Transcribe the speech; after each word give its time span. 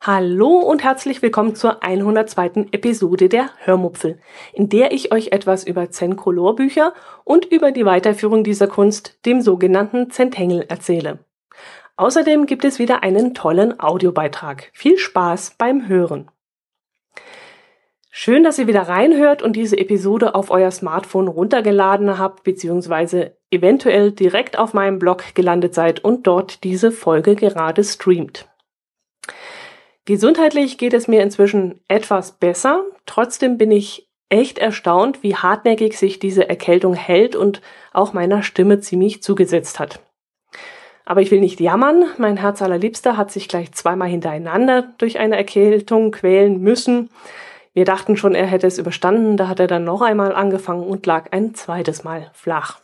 Hallo 0.00 0.58
und 0.58 0.82
herzlich 0.82 1.22
willkommen 1.22 1.54
zur 1.54 1.82
102. 1.82 2.66
Episode 2.72 3.30
der 3.30 3.50
Hörmupfel, 3.58 4.18
in 4.52 4.68
der 4.68 4.92
ich 4.92 5.12
euch 5.12 5.28
etwas 5.28 5.64
über 5.64 5.90
Zen-Color-Bücher 5.90 6.92
und 7.24 7.46
über 7.46 7.72
die 7.72 7.86
Weiterführung 7.86 8.44
dieser 8.44 8.66
Kunst, 8.66 9.24
dem 9.24 9.40
sogenannten 9.40 10.10
Zentengel, 10.10 10.66
erzähle. 10.68 11.20
Außerdem 11.96 12.44
gibt 12.44 12.64
es 12.66 12.78
wieder 12.80 13.02
einen 13.02 13.32
tollen 13.32 13.80
Audiobeitrag. 13.80 14.70
Viel 14.74 14.98
Spaß 14.98 15.54
beim 15.56 15.88
Hören. 15.88 16.30
Schön, 18.14 18.44
dass 18.44 18.58
ihr 18.58 18.66
wieder 18.66 18.82
reinhört 18.82 19.40
und 19.40 19.54
diese 19.54 19.78
Episode 19.78 20.34
auf 20.34 20.50
euer 20.50 20.70
Smartphone 20.70 21.28
runtergeladen 21.28 22.18
habt, 22.18 22.44
beziehungsweise 22.44 23.38
eventuell 23.50 24.12
direkt 24.12 24.58
auf 24.58 24.74
meinem 24.74 24.98
Blog 24.98 25.34
gelandet 25.34 25.74
seid 25.74 26.04
und 26.04 26.26
dort 26.26 26.62
diese 26.62 26.92
Folge 26.92 27.36
gerade 27.36 27.82
streamt. 27.82 28.50
Gesundheitlich 30.04 30.76
geht 30.76 30.92
es 30.92 31.08
mir 31.08 31.22
inzwischen 31.22 31.80
etwas 31.88 32.32
besser. 32.32 32.84
Trotzdem 33.06 33.56
bin 33.56 33.70
ich 33.70 34.10
echt 34.28 34.58
erstaunt, 34.58 35.22
wie 35.22 35.36
hartnäckig 35.36 35.96
sich 35.96 36.18
diese 36.18 36.46
Erkältung 36.50 36.92
hält 36.92 37.34
und 37.34 37.62
auch 37.94 38.12
meiner 38.12 38.42
Stimme 38.42 38.80
ziemlich 38.80 39.22
zugesetzt 39.22 39.80
hat. 39.80 40.00
Aber 41.06 41.22
ich 41.22 41.30
will 41.30 41.40
nicht 41.40 41.60
jammern. 41.60 42.04
Mein 42.18 42.36
Herz 42.36 42.60
allerliebster 42.60 43.16
hat 43.16 43.32
sich 43.32 43.48
gleich 43.48 43.72
zweimal 43.72 44.08
hintereinander 44.08 44.92
durch 44.98 45.18
eine 45.18 45.38
Erkältung 45.38 46.10
quälen 46.10 46.60
müssen. 46.60 47.08
Wir 47.74 47.84
dachten 47.84 48.16
schon, 48.16 48.34
er 48.34 48.46
hätte 48.46 48.66
es 48.66 48.78
überstanden. 48.78 49.36
Da 49.36 49.48
hat 49.48 49.60
er 49.60 49.66
dann 49.66 49.84
noch 49.84 50.02
einmal 50.02 50.34
angefangen 50.34 50.86
und 50.86 51.06
lag 51.06 51.32
ein 51.32 51.54
zweites 51.54 52.04
Mal 52.04 52.30
flach. 52.34 52.78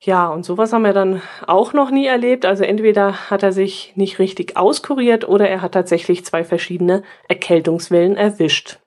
Ja, 0.00 0.28
und 0.28 0.44
sowas 0.44 0.72
haben 0.72 0.84
wir 0.84 0.92
dann 0.92 1.22
auch 1.46 1.72
noch 1.72 1.90
nie 1.90 2.06
erlebt. 2.06 2.46
Also 2.46 2.64
entweder 2.64 3.30
hat 3.30 3.42
er 3.42 3.52
sich 3.52 3.92
nicht 3.96 4.18
richtig 4.18 4.56
auskuriert 4.56 5.28
oder 5.28 5.48
er 5.48 5.60
hat 5.60 5.72
tatsächlich 5.72 6.24
zwei 6.24 6.44
verschiedene 6.44 7.02
Erkältungswellen 7.28 8.16
erwischt. 8.16 8.78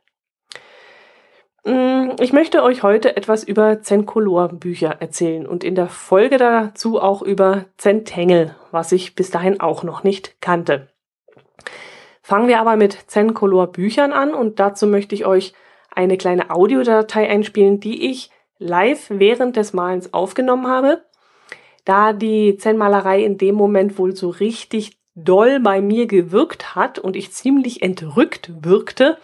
Mm, 1.66 2.12
ich 2.20 2.34
möchte 2.34 2.64
euch 2.64 2.82
heute 2.82 3.16
etwas 3.18 3.44
über 3.44 3.82
Zencolor-Bücher 3.82 4.98
erzählen 5.00 5.46
und 5.46 5.64
in 5.64 5.76
der 5.76 5.88
Folge 5.88 6.38
dazu 6.38 7.00
auch 7.00 7.22
über 7.22 7.66
Zentengel, 7.78 8.56
was 8.72 8.92
ich 8.92 9.14
bis 9.14 9.32
dahin 9.32 9.60
auch 9.60 9.84
noch 9.84 10.04
nicht 10.04 10.42
kannte. 10.42 10.91
Fangen 12.22 12.48
wir 12.48 12.60
aber 12.60 12.76
mit 12.76 12.94
Zencolor-Büchern 13.08 14.14
an 14.14 14.34
und 14.34 14.60
dazu 14.60 14.88
möchte 14.88 15.16
ich 15.16 15.26
euch 15.26 15.54
eine 15.94 16.18
kleine 16.18 16.50
Audiodatei 16.52 17.30
einspielen, 17.30 17.80
die 17.80 18.10
ich 18.10 18.32
live 18.60 19.08
während 19.10 19.56
des 19.56 19.74
Malens 19.74 20.14
aufgenommen 20.14 20.68
habe. 20.68 21.04
Da 21.84 22.14
die 22.14 22.58
Zen-Malerei 22.58 23.24
in 23.24 23.38
dem 23.38 23.56
Moment 23.56 23.98
wohl 23.98 24.16
so 24.16 24.30
richtig 24.30 25.00
doll 25.16 25.60
bei 25.60 25.82
mir 25.82 26.06
gewirkt 26.06 26.76
hat 26.76 27.00
und 27.00 27.16
ich 27.16 27.34
ziemlich 27.34 27.82
entrückt 27.82 28.52
wirkte, 28.64 29.18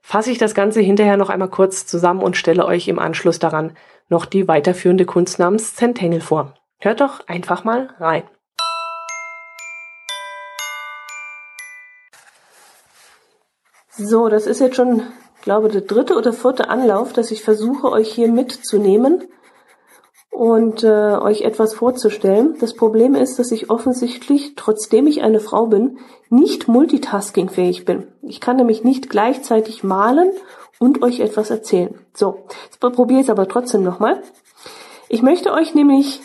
fasse 0.00 0.30
ich 0.30 0.38
das 0.38 0.54
Ganze 0.54 0.80
hinterher 0.80 1.16
noch 1.16 1.28
einmal 1.28 1.50
kurz 1.50 1.86
zusammen 1.86 2.22
und 2.22 2.36
stelle 2.36 2.64
euch 2.64 2.88
im 2.88 2.98
Anschluss 2.98 3.38
daran 3.38 3.76
noch 4.08 4.24
die 4.24 4.48
weiterführende 4.48 5.04
Kunst 5.04 5.38
namens 5.38 5.74
Zentengel 5.74 6.20
vor. 6.20 6.54
Hört 6.78 7.00
doch 7.00 7.26
einfach 7.26 7.64
mal 7.64 7.90
rein. 7.98 8.22
So, 13.98 14.28
das 14.28 14.46
ist 14.46 14.60
jetzt 14.60 14.76
schon 14.76 15.02
glaube, 15.48 15.70
der 15.70 15.80
dritte 15.80 16.14
oder 16.14 16.34
vierte 16.34 16.68
Anlauf, 16.68 17.14
dass 17.14 17.30
ich 17.30 17.42
versuche, 17.42 17.90
euch 17.90 18.12
hier 18.12 18.28
mitzunehmen 18.28 19.24
und 20.30 20.84
äh, 20.84 21.16
euch 21.16 21.40
etwas 21.40 21.72
vorzustellen. 21.72 22.56
Das 22.60 22.74
Problem 22.74 23.14
ist, 23.14 23.38
dass 23.38 23.50
ich 23.50 23.70
offensichtlich, 23.70 24.56
trotzdem 24.56 25.06
ich 25.06 25.22
eine 25.22 25.40
Frau 25.40 25.66
bin, 25.66 26.00
nicht 26.28 26.68
multitaskingfähig 26.68 27.86
bin. 27.86 28.06
Ich 28.20 28.42
kann 28.42 28.56
nämlich 28.56 28.84
nicht 28.84 29.08
gleichzeitig 29.08 29.82
malen 29.84 30.32
und 30.78 31.02
euch 31.02 31.20
etwas 31.20 31.48
erzählen. 31.48 31.98
So, 32.12 32.44
jetzt 32.66 32.78
probiere 32.78 33.20
ich 33.20 33.26
es 33.26 33.30
aber 33.30 33.48
trotzdem 33.48 33.82
nochmal. 33.82 34.22
Ich 35.08 35.22
möchte 35.22 35.50
euch 35.50 35.74
nämlich 35.74 36.20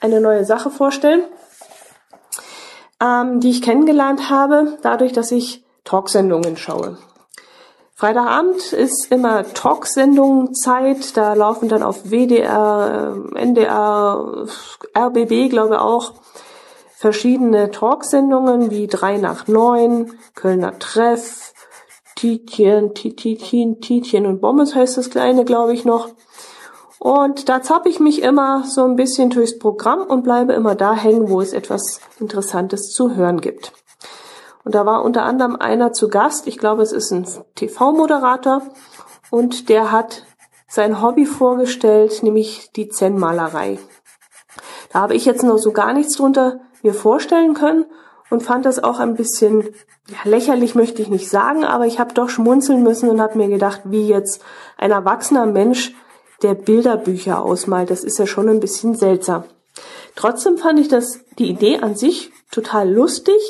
eine 0.00 0.20
neue 0.20 0.44
Sache 0.44 0.70
vorstellen, 0.70 1.24
ähm, 3.02 3.40
die 3.40 3.50
ich 3.50 3.60
kennengelernt 3.60 4.30
habe, 4.30 4.78
dadurch, 4.82 5.12
dass 5.12 5.32
ich 5.32 5.64
Talksendungen 5.90 6.56
schaue. 6.56 6.98
Freitagabend 7.96 8.72
ist 8.72 9.10
immer 9.10 9.42
Talksendung 9.42 10.54
Zeit. 10.54 11.16
Da 11.16 11.34
laufen 11.34 11.68
dann 11.68 11.82
auf 11.82 12.12
WDR, 12.12 13.16
NDR, 13.34 14.46
RBB, 14.96 15.50
glaube 15.50 15.74
ich 15.74 15.80
auch, 15.80 16.12
verschiedene 16.96 17.72
Talksendungen 17.72 18.70
wie 18.70 18.86
drei 18.86 19.16
nach 19.16 19.48
neun, 19.48 20.12
Kölner 20.36 20.78
Treff, 20.78 21.52
Tietjen, 22.14 22.94
Tietjen, 22.94 23.80
Tietjen 23.80 24.26
und 24.26 24.40
Bommes 24.40 24.76
heißt 24.76 24.96
das 24.96 25.10
kleine, 25.10 25.44
glaube 25.44 25.72
ich 25.72 25.84
noch. 25.84 26.10
Und 27.00 27.48
da 27.48 27.62
zapp 27.62 27.86
ich 27.86 27.98
mich 27.98 28.22
immer 28.22 28.62
so 28.64 28.84
ein 28.84 28.94
bisschen 28.94 29.30
durchs 29.30 29.58
Programm 29.58 30.02
und 30.02 30.22
bleibe 30.22 30.52
immer 30.52 30.76
da 30.76 30.94
hängen, 30.94 31.30
wo 31.30 31.40
es 31.40 31.52
etwas 31.52 31.98
Interessantes 32.20 32.90
zu 32.92 33.16
hören 33.16 33.40
gibt. 33.40 33.72
Und 34.70 34.76
da 34.76 34.86
war 34.86 35.02
unter 35.02 35.24
anderem 35.24 35.56
einer 35.56 35.92
zu 35.92 36.08
Gast, 36.08 36.46
ich 36.46 36.56
glaube, 36.56 36.82
es 36.82 36.92
ist 36.92 37.10
ein 37.10 37.26
TV-Moderator, 37.56 38.62
und 39.28 39.68
der 39.68 39.90
hat 39.90 40.22
sein 40.68 41.02
Hobby 41.02 41.26
vorgestellt, 41.26 42.22
nämlich 42.22 42.70
die 42.76 42.88
Zen-Malerei. 42.88 43.80
Da 44.92 45.00
habe 45.00 45.16
ich 45.16 45.24
jetzt 45.24 45.42
noch 45.42 45.58
so 45.58 45.72
gar 45.72 45.92
nichts 45.92 46.16
drunter 46.16 46.60
mir 46.84 46.94
vorstellen 46.94 47.54
können 47.54 47.84
und 48.30 48.44
fand 48.44 48.64
das 48.64 48.80
auch 48.80 49.00
ein 49.00 49.16
bisschen 49.16 49.70
ja, 50.06 50.18
lächerlich, 50.22 50.76
möchte 50.76 51.02
ich 51.02 51.08
nicht 51.08 51.28
sagen, 51.28 51.64
aber 51.64 51.86
ich 51.86 51.98
habe 51.98 52.14
doch 52.14 52.28
schmunzeln 52.28 52.84
müssen 52.84 53.10
und 53.10 53.20
habe 53.20 53.38
mir 53.38 53.48
gedacht, 53.48 53.80
wie 53.86 54.06
jetzt 54.06 54.40
ein 54.78 54.92
erwachsener 54.92 55.46
Mensch, 55.46 55.96
der 56.42 56.54
Bilderbücher 56.54 57.42
ausmalt, 57.42 57.90
das 57.90 58.04
ist 58.04 58.20
ja 58.20 58.26
schon 58.28 58.48
ein 58.48 58.60
bisschen 58.60 58.94
seltsam. 58.94 59.42
Trotzdem 60.14 60.58
fand 60.58 60.78
ich 60.78 60.86
das 60.86 61.24
die 61.40 61.50
Idee 61.50 61.80
an 61.80 61.96
sich 61.96 62.30
total 62.52 62.88
lustig, 62.88 63.40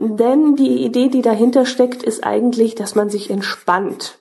denn 0.00 0.56
die 0.56 0.82
Idee, 0.82 1.08
die 1.08 1.20
dahinter 1.20 1.66
steckt, 1.66 2.02
ist 2.02 2.24
eigentlich, 2.24 2.74
dass 2.74 2.94
man 2.94 3.10
sich 3.10 3.30
entspannt 3.30 4.18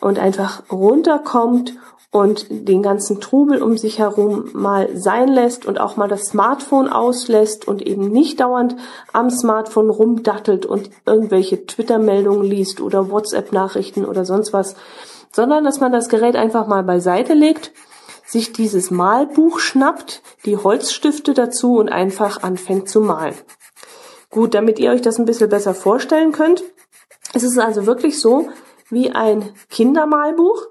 und 0.00 0.18
einfach 0.18 0.62
runterkommt 0.72 1.74
und 2.10 2.46
den 2.48 2.82
ganzen 2.82 3.20
Trubel 3.20 3.62
um 3.62 3.76
sich 3.76 3.98
herum 3.98 4.48
mal 4.54 4.88
sein 4.96 5.28
lässt 5.28 5.66
und 5.66 5.78
auch 5.78 5.96
mal 5.96 6.08
das 6.08 6.28
Smartphone 6.28 6.88
auslässt 6.88 7.68
und 7.68 7.82
eben 7.82 8.08
nicht 8.08 8.40
dauernd 8.40 8.76
am 9.12 9.28
Smartphone 9.28 9.90
rumdattelt 9.90 10.64
und 10.64 10.88
irgendwelche 11.04 11.66
Twitter-Meldungen 11.66 12.44
liest 12.44 12.80
oder 12.80 13.10
WhatsApp-Nachrichten 13.10 14.06
oder 14.06 14.24
sonst 14.24 14.54
was, 14.54 14.76
sondern 15.30 15.64
dass 15.64 15.78
man 15.78 15.92
das 15.92 16.08
Gerät 16.08 16.36
einfach 16.36 16.66
mal 16.66 16.84
beiseite 16.84 17.34
legt, 17.34 17.72
sich 18.24 18.54
dieses 18.54 18.90
Malbuch 18.90 19.58
schnappt, 19.58 20.22
die 20.46 20.56
Holzstifte 20.56 21.34
dazu 21.34 21.76
und 21.76 21.90
einfach 21.90 22.42
anfängt 22.42 22.88
zu 22.88 23.02
malen. 23.02 23.34
Gut, 24.36 24.52
damit 24.52 24.78
ihr 24.78 24.90
euch 24.90 25.00
das 25.00 25.18
ein 25.18 25.24
bisschen 25.24 25.48
besser 25.48 25.72
vorstellen 25.72 26.30
könnt, 26.30 26.62
es 27.32 27.42
ist 27.42 27.58
also 27.58 27.86
wirklich 27.86 28.20
so 28.20 28.50
wie 28.90 29.10
ein 29.10 29.48
Kindermalbuch. 29.70 30.66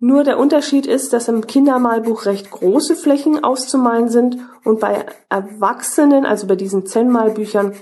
Nur 0.00 0.22
der 0.22 0.38
Unterschied 0.38 0.86
ist, 0.86 1.14
dass 1.14 1.28
im 1.28 1.46
Kindermalbuch 1.46 2.26
recht 2.26 2.50
große 2.50 2.94
Flächen 2.94 3.42
auszumalen 3.42 4.10
sind 4.10 4.36
und 4.64 4.80
bei 4.80 5.06
Erwachsenen, 5.30 6.26
also 6.26 6.46
bei 6.46 6.56
diesen 6.56 6.84
Zen-Malbüchern, 6.84 7.72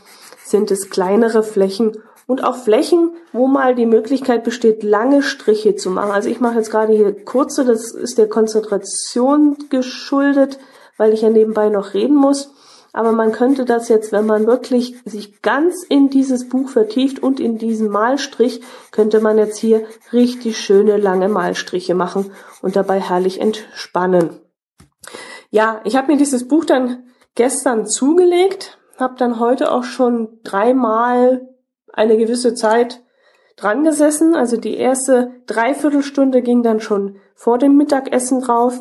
sind 0.44 0.70
es 0.70 0.88
kleinere 0.88 1.42
Flächen 1.42 1.98
und 2.28 2.44
auch 2.44 2.56
Flächen, 2.56 3.10
wo 3.32 3.48
mal 3.48 3.74
die 3.74 3.86
Möglichkeit 3.86 4.44
besteht, 4.44 4.84
lange 4.84 5.24
Striche 5.24 5.74
zu 5.74 5.90
machen. 5.90 6.12
Also 6.12 6.28
ich 6.28 6.38
mache 6.38 6.58
jetzt 6.58 6.70
gerade 6.70 6.92
hier 6.92 7.24
kurze, 7.24 7.64
das 7.64 7.90
ist 7.90 8.18
der 8.18 8.28
Konzentration 8.28 9.56
geschuldet, 9.68 10.60
weil 10.96 11.12
ich 11.12 11.22
ja 11.22 11.30
nebenbei 11.30 11.70
noch 11.70 11.92
reden 11.92 12.14
muss. 12.14 12.52
Aber 12.94 13.10
man 13.10 13.32
könnte 13.32 13.64
das 13.64 13.88
jetzt, 13.88 14.12
wenn 14.12 14.24
man 14.24 14.46
wirklich 14.46 14.94
sich 15.04 15.42
ganz 15.42 15.82
in 15.82 16.10
dieses 16.10 16.48
Buch 16.48 16.68
vertieft 16.68 17.20
und 17.20 17.40
in 17.40 17.58
diesen 17.58 17.90
Malstrich, 17.90 18.62
könnte 18.92 19.20
man 19.20 19.36
jetzt 19.36 19.58
hier 19.58 19.84
richtig 20.12 20.58
schöne 20.58 20.96
lange 20.96 21.28
Malstriche 21.28 21.96
machen 21.96 22.30
und 22.62 22.76
dabei 22.76 23.00
herrlich 23.00 23.40
entspannen. 23.40 24.30
Ja, 25.50 25.80
ich 25.82 25.96
habe 25.96 26.12
mir 26.12 26.18
dieses 26.18 26.46
Buch 26.46 26.64
dann 26.64 27.08
gestern 27.34 27.86
zugelegt, 27.88 28.78
habe 28.96 29.16
dann 29.18 29.40
heute 29.40 29.72
auch 29.72 29.84
schon 29.84 30.38
dreimal 30.44 31.48
eine 31.92 32.16
gewisse 32.16 32.54
Zeit 32.54 33.02
dran 33.56 33.82
gesessen. 33.82 34.36
Also 34.36 34.56
die 34.56 34.76
erste 34.76 35.32
Dreiviertelstunde 35.46 36.42
ging 36.42 36.62
dann 36.62 36.78
schon 36.78 37.16
vor 37.34 37.58
dem 37.58 37.76
Mittagessen 37.76 38.40
drauf. 38.40 38.80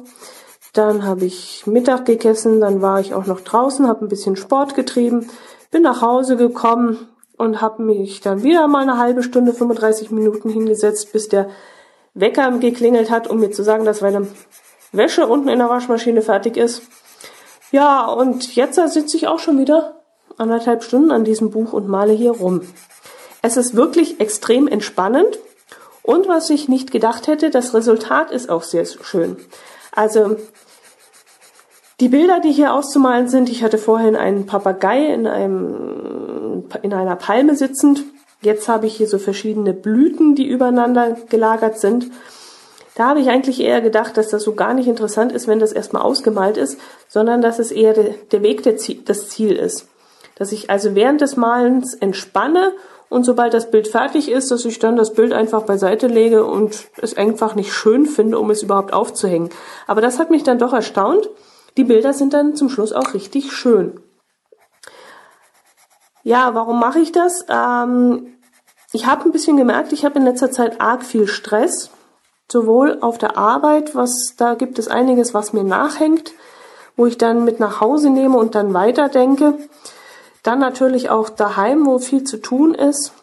Dann 0.74 1.06
habe 1.06 1.26
ich 1.26 1.68
Mittag 1.68 2.06
gegessen, 2.06 2.60
dann 2.60 2.82
war 2.82 3.00
ich 3.00 3.14
auch 3.14 3.28
noch 3.28 3.42
draußen, 3.42 3.88
habe 3.88 4.06
ein 4.06 4.10
bisschen 4.10 4.36
Sport 4.36 4.74
getrieben, 4.74 5.30
bin 5.70 5.84
nach 5.84 6.02
Hause 6.02 6.36
gekommen 6.36 7.08
und 7.38 7.62
habe 7.62 7.84
mich 7.84 8.22
dann 8.22 8.42
wieder 8.42 8.68
mal 8.68 8.82
eine 8.82 8.98
halbe 8.98 9.22
Stunde, 9.22 9.54
35 9.54 10.10
Minuten 10.10 10.50
hingesetzt, 10.50 11.14
bis 11.14 11.30
der 11.30 11.50
Wecker 12.16 12.52
geklingelt 12.58 13.12
hat, 13.12 13.28
um 13.30 13.40
mir 13.40 13.52
zu 13.52 13.64
sagen, 13.64 13.86
dass 13.86 14.02
meine 14.02 14.28
Wäsche 14.92 15.28
unten 15.28 15.48
in 15.48 15.60
der 15.60 15.70
Waschmaschine 15.70 16.22
fertig 16.22 16.58
ist. 16.58 16.82
Ja, 17.72 18.06
und 18.08 18.56
jetzt 18.56 18.76
sitze 18.76 19.18
ich 19.18 19.28
auch 19.28 19.40
schon 19.40 19.60
wieder 19.60 20.02
anderthalb 20.38 20.84
Stunden 20.84 21.12
an 21.12 21.24
diesem 21.24 21.52
Buch 21.52 21.74
und 21.74 21.88
male 21.88 22.14
hier 22.14 22.32
rum. 22.32 22.62
Es 23.42 23.58
ist 23.58 23.76
wirklich 23.76 24.20
extrem 24.20 24.68
entspannend 24.68 25.40
und 26.02 26.28
was 26.28 26.50
ich 26.50 26.68
nicht 26.68 26.92
gedacht 26.92 27.28
hätte, 27.28 27.50
das 27.50 27.74
Resultat 27.74 28.32
ist 28.32 28.50
auch 28.50 28.64
sehr 28.64 28.86
schön. 28.86 29.38
Also 29.92 30.38
die 32.04 32.10
Bilder, 32.10 32.42
die 32.42 32.52
hier 32.52 32.74
auszumalen 32.74 33.30
sind, 33.30 33.48
ich 33.48 33.64
hatte 33.64 33.78
vorhin 33.78 34.18
einen 34.18 34.46
Papagei 34.46 35.06
in, 35.06 35.26
einem, 35.26 36.66
in 36.82 36.94
einer 36.94 37.16
Palme 37.16 37.56
sitzend. 37.56 38.04
Jetzt 38.42 38.68
habe 38.68 38.88
ich 38.88 38.98
hier 38.98 39.08
so 39.08 39.18
verschiedene 39.20 39.72
Blüten, 39.72 40.36
die 40.36 40.46
übereinander 40.46 41.16
gelagert 41.30 41.80
sind. 41.80 42.08
Da 42.96 43.08
habe 43.08 43.22
ich 43.22 43.30
eigentlich 43.30 43.62
eher 43.62 43.80
gedacht, 43.80 44.18
dass 44.18 44.28
das 44.28 44.44
so 44.44 44.54
gar 44.54 44.74
nicht 44.74 44.90
interessant 44.90 45.32
ist, 45.32 45.48
wenn 45.48 45.60
das 45.60 45.72
erstmal 45.72 46.02
ausgemalt 46.02 46.58
ist, 46.58 46.78
sondern 47.08 47.42
dass 47.42 47.58
es 47.58 47.72
eher 47.72 47.94
de, 47.94 48.16
der 48.34 48.44
Weg 48.44 48.64
der 48.64 48.76
Ziel, 48.76 49.00
das 49.06 49.30
Ziel 49.30 49.54
ist. 49.54 49.88
Dass 50.36 50.52
ich 50.52 50.70
also 50.70 50.96
während 50.96 51.22
des 51.22 51.38
Malens 51.38 51.94
entspanne 51.94 52.74
und 53.08 53.24
sobald 53.24 53.54
das 53.54 53.72
Bild 53.72 53.88
fertig 53.88 54.30
ist, 54.30 54.52
dass 54.52 54.66
ich 54.66 54.78
dann 54.78 54.98
das 54.98 55.14
Bild 55.14 55.32
einfach 55.32 55.64
beiseite 55.64 56.08
lege 56.08 56.44
und 56.44 56.84
es 57.02 57.16
einfach 57.16 57.56
nicht 57.56 57.72
schön 57.72 58.08
finde, 58.08 58.40
um 58.40 58.50
es 58.50 58.62
überhaupt 58.62 58.92
aufzuhängen. 58.92 59.52
Aber 59.88 60.02
das 60.02 60.20
hat 60.20 60.32
mich 60.32 60.44
dann 60.44 60.60
doch 60.60 60.74
erstaunt, 60.74 61.30
die 61.78 61.84
Bilder 61.84 62.14
sind 62.14 62.34
dann 62.34 62.56
zum 62.56 62.70
Schluss 62.70 62.94
auch 62.94 63.14
richtig 63.14 63.52
schön. 63.52 64.00
Ja, 66.24 66.56
warum 66.56 66.80
mache 66.80 67.00
ich 67.00 67.12
das? 67.12 67.46
Ähm, 67.50 68.38
ich 68.94 69.06
habe 69.08 69.26
ein 69.26 69.32
bisschen 69.32 69.58
gemerkt, 69.58 69.92
ich 69.92 70.06
habe 70.06 70.20
in 70.20 70.26
letzter 70.26 70.52
Zeit 70.52 70.80
arg 70.80 71.04
viel 71.04 71.28
Stress, 71.28 71.90
sowohl 72.50 73.00
auf 73.02 73.18
der 73.18 73.38
Arbeit, 73.38 73.96
was 73.96 74.36
da 74.38 74.54
gibt 74.54 74.80
es 74.80 74.88
einiges, 74.88 75.34
was 75.34 75.52
mir 75.52 75.64
nachhängt, 75.64 76.32
wo 76.96 77.08
ich 77.08 77.18
dann 77.18 77.44
mit 77.44 77.60
nach 77.60 77.82
Hause 77.82 78.10
nehme 78.10 78.38
und 78.38 78.56
dann 78.56 78.74
weiterdenke. 78.74 79.58
Dann 80.44 80.60
natürlich 80.60 81.10
auch 81.10 81.30
daheim, 81.30 81.86
wo 81.86 82.00
viel 82.00 82.24
zu 82.24 82.38
tun 82.38 82.76
ist. 82.76 83.14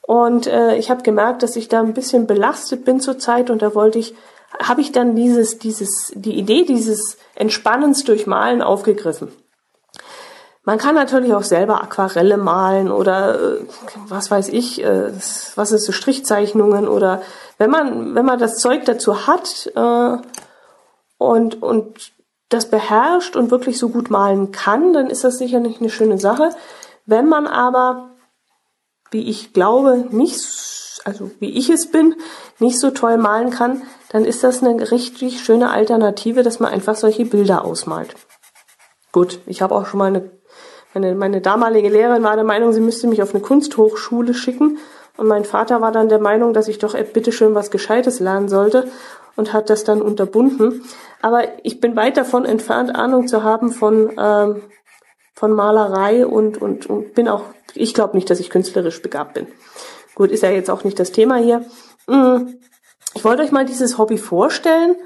Und 0.00 0.46
äh, 0.46 0.76
ich 0.76 0.90
habe 0.90 1.02
gemerkt, 1.02 1.42
dass 1.42 1.56
ich 1.56 1.68
da 1.68 1.80
ein 1.80 1.94
bisschen 1.94 2.26
belastet 2.26 2.84
bin 2.84 3.00
zurzeit 3.00 3.50
und 3.50 3.62
da 3.62 3.74
wollte 3.74 3.98
ich 3.98 4.14
habe 4.60 4.80
ich 4.80 4.92
dann 4.92 5.14
dieses, 5.14 5.58
dieses, 5.58 6.12
die 6.14 6.38
Idee 6.38 6.64
dieses 6.64 7.16
Entspannens 7.34 8.04
durch 8.04 8.26
Malen 8.26 8.62
aufgegriffen. 8.62 9.32
Man 10.64 10.78
kann 10.78 10.94
natürlich 10.94 11.34
auch 11.34 11.42
selber 11.42 11.82
Aquarelle 11.82 12.36
malen 12.36 12.90
oder 12.92 13.56
äh, 13.56 13.66
was 14.06 14.30
weiß 14.30 14.48
ich, 14.50 14.82
äh, 14.82 15.10
was 15.56 15.72
ist 15.72 15.84
so 15.84 15.92
Strichzeichnungen 15.92 16.86
oder 16.86 17.20
wenn 17.58 17.70
man 17.70 18.14
wenn 18.14 18.24
man 18.24 18.38
das 18.38 18.58
Zeug 18.58 18.84
dazu 18.84 19.26
hat 19.26 19.72
äh, 19.74 20.16
und 21.18 21.62
und 21.62 22.12
das 22.48 22.70
beherrscht 22.70 23.34
und 23.34 23.50
wirklich 23.50 23.76
so 23.76 23.88
gut 23.88 24.08
malen 24.08 24.52
kann, 24.52 24.92
dann 24.92 25.08
ist 25.08 25.24
das 25.24 25.38
sicherlich 25.38 25.80
eine 25.80 25.90
schöne 25.90 26.18
Sache. 26.18 26.50
Wenn 27.06 27.28
man 27.28 27.48
aber, 27.48 28.10
wie 29.10 29.28
ich 29.28 29.52
glaube, 29.52 30.06
nicht 30.10 30.38
also 31.04 31.30
wie 31.40 31.50
ich 31.50 31.70
es 31.70 31.90
bin, 31.90 32.14
nicht 32.60 32.78
so 32.78 32.90
toll 32.90 33.16
malen 33.16 33.50
kann, 33.50 33.82
dann 34.12 34.24
ist 34.26 34.44
das 34.44 34.62
eine 34.62 34.90
richtig 34.90 35.40
schöne 35.40 35.70
Alternative, 35.70 36.42
dass 36.42 36.60
man 36.60 36.70
einfach 36.70 36.94
solche 36.94 37.24
Bilder 37.24 37.64
ausmalt. 37.64 38.14
Gut, 39.10 39.40
ich 39.46 39.62
habe 39.62 39.74
auch 39.74 39.86
schon 39.86 39.98
mal 39.98 40.06
eine, 40.06 40.30
meine, 40.94 41.14
meine 41.14 41.40
damalige 41.40 41.88
Lehrerin 41.88 42.22
war 42.22 42.36
der 42.36 42.44
Meinung, 42.44 42.72
sie 42.72 42.80
müsste 42.80 43.06
mich 43.06 43.22
auf 43.22 43.34
eine 43.34 43.42
Kunsthochschule 43.42 44.34
schicken. 44.34 44.78
Und 45.16 45.28
mein 45.28 45.44
Vater 45.44 45.80
war 45.80 45.92
dann 45.92 46.08
der 46.08 46.20
Meinung, 46.20 46.52
dass 46.52 46.68
ich 46.68 46.78
doch 46.78 46.94
bitteschön 46.94 47.54
was 47.54 47.70
Gescheites 47.70 48.20
lernen 48.20 48.48
sollte 48.48 48.88
und 49.36 49.52
hat 49.52 49.70
das 49.70 49.84
dann 49.84 50.02
unterbunden. 50.02 50.84
Aber 51.22 51.44
ich 51.62 51.80
bin 51.80 51.96
weit 51.96 52.16
davon 52.16 52.44
entfernt, 52.44 52.94
Ahnung 52.94 53.28
zu 53.28 53.42
haben 53.42 53.72
von, 53.72 54.12
ähm, 54.18 54.62
von 55.34 55.52
Malerei 55.52 56.26
und, 56.26 56.60
und, 56.60 56.86
und 56.86 57.14
bin 57.14 57.28
auch, 57.28 57.44
ich 57.74 57.94
glaube 57.94 58.16
nicht, 58.16 58.28
dass 58.28 58.40
ich 58.40 58.50
künstlerisch 58.50 59.00
begabt 59.00 59.34
bin. 59.34 59.46
Gut, 60.14 60.30
ist 60.30 60.42
ja 60.42 60.50
jetzt 60.50 60.70
auch 60.70 60.84
nicht 60.84 60.98
das 60.98 61.12
Thema 61.12 61.36
hier. 61.36 61.64
Ich 63.14 63.24
wollte 63.24 63.42
euch 63.42 63.52
mal 63.52 63.64
dieses 63.64 63.98
Hobby 63.98 64.18
vorstellen, 64.18 64.96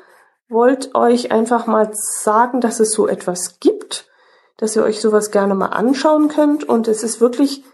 wollte 0.48 0.94
euch 0.94 1.32
einfach 1.32 1.66
mal 1.66 1.90
sagen, 1.92 2.60
dass 2.60 2.80
es 2.80 2.92
so 2.92 3.08
etwas 3.08 3.58
gibt, 3.58 4.06
dass 4.58 4.76
ihr 4.76 4.84
euch 4.84 5.00
sowas 5.00 5.30
gerne 5.30 5.54
mal 5.54 5.66
anschauen 5.66 6.28
könnt 6.28 6.64
und 6.64 6.88
es 6.88 7.02
ist 7.02 7.20
wirklich 7.20 7.64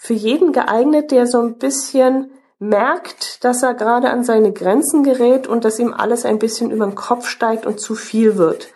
für 0.00 0.14
jeden 0.14 0.52
geeignet, 0.52 1.10
der 1.10 1.26
so 1.26 1.40
ein 1.40 1.58
bisschen 1.58 2.30
merkt, 2.58 3.44
dass 3.44 3.62
er 3.62 3.74
gerade 3.74 4.10
an 4.10 4.24
seine 4.24 4.52
Grenzen 4.52 5.04
gerät 5.04 5.46
und 5.46 5.64
dass 5.64 5.78
ihm 5.78 5.94
alles 5.94 6.24
ein 6.24 6.38
bisschen 6.38 6.70
über 6.70 6.86
den 6.86 6.96
Kopf 6.96 7.26
steigt 7.26 7.66
und 7.66 7.80
zu 7.80 7.94
viel 7.94 8.36
wird. 8.36 8.68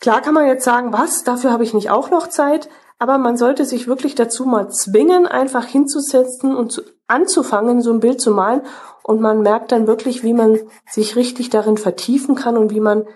Klar 0.00 0.22
kann 0.22 0.34
man 0.34 0.46
jetzt 0.46 0.64
sagen, 0.64 0.92
was, 0.92 1.24
dafür 1.24 1.52
habe 1.52 1.64
ich 1.64 1.74
nicht 1.74 1.90
auch 1.90 2.10
noch 2.10 2.28
Zeit, 2.28 2.68
aber 2.98 3.18
man 3.18 3.36
sollte 3.36 3.64
sich 3.64 3.86
wirklich 3.86 4.14
dazu 4.14 4.44
mal 4.44 4.70
zwingen, 4.70 5.26
einfach 5.26 5.64
hinzusetzen 5.64 6.54
und 6.54 6.70
zu, 6.70 6.82
anzufangen, 7.06 7.82
so 7.82 7.92
ein 7.92 8.00
Bild 8.00 8.20
zu 8.20 8.30
malen. 8.30 8.62
Und 9.10 9.20
man 9.20 9.42
merkt 9.42 9.72
dann 9.72 9.86
wirklich, 9.86 10.22
wie 10.22 10.32
man 10.32 10.58
sich 10.88 11.16
richtig 11.16 11.50
darin 11.50 11.76
vertiefen 11.76 12.34
kann 12.34 12.56
und 12.56 12.70
wie 12.70 12.80
man 12.80 13.06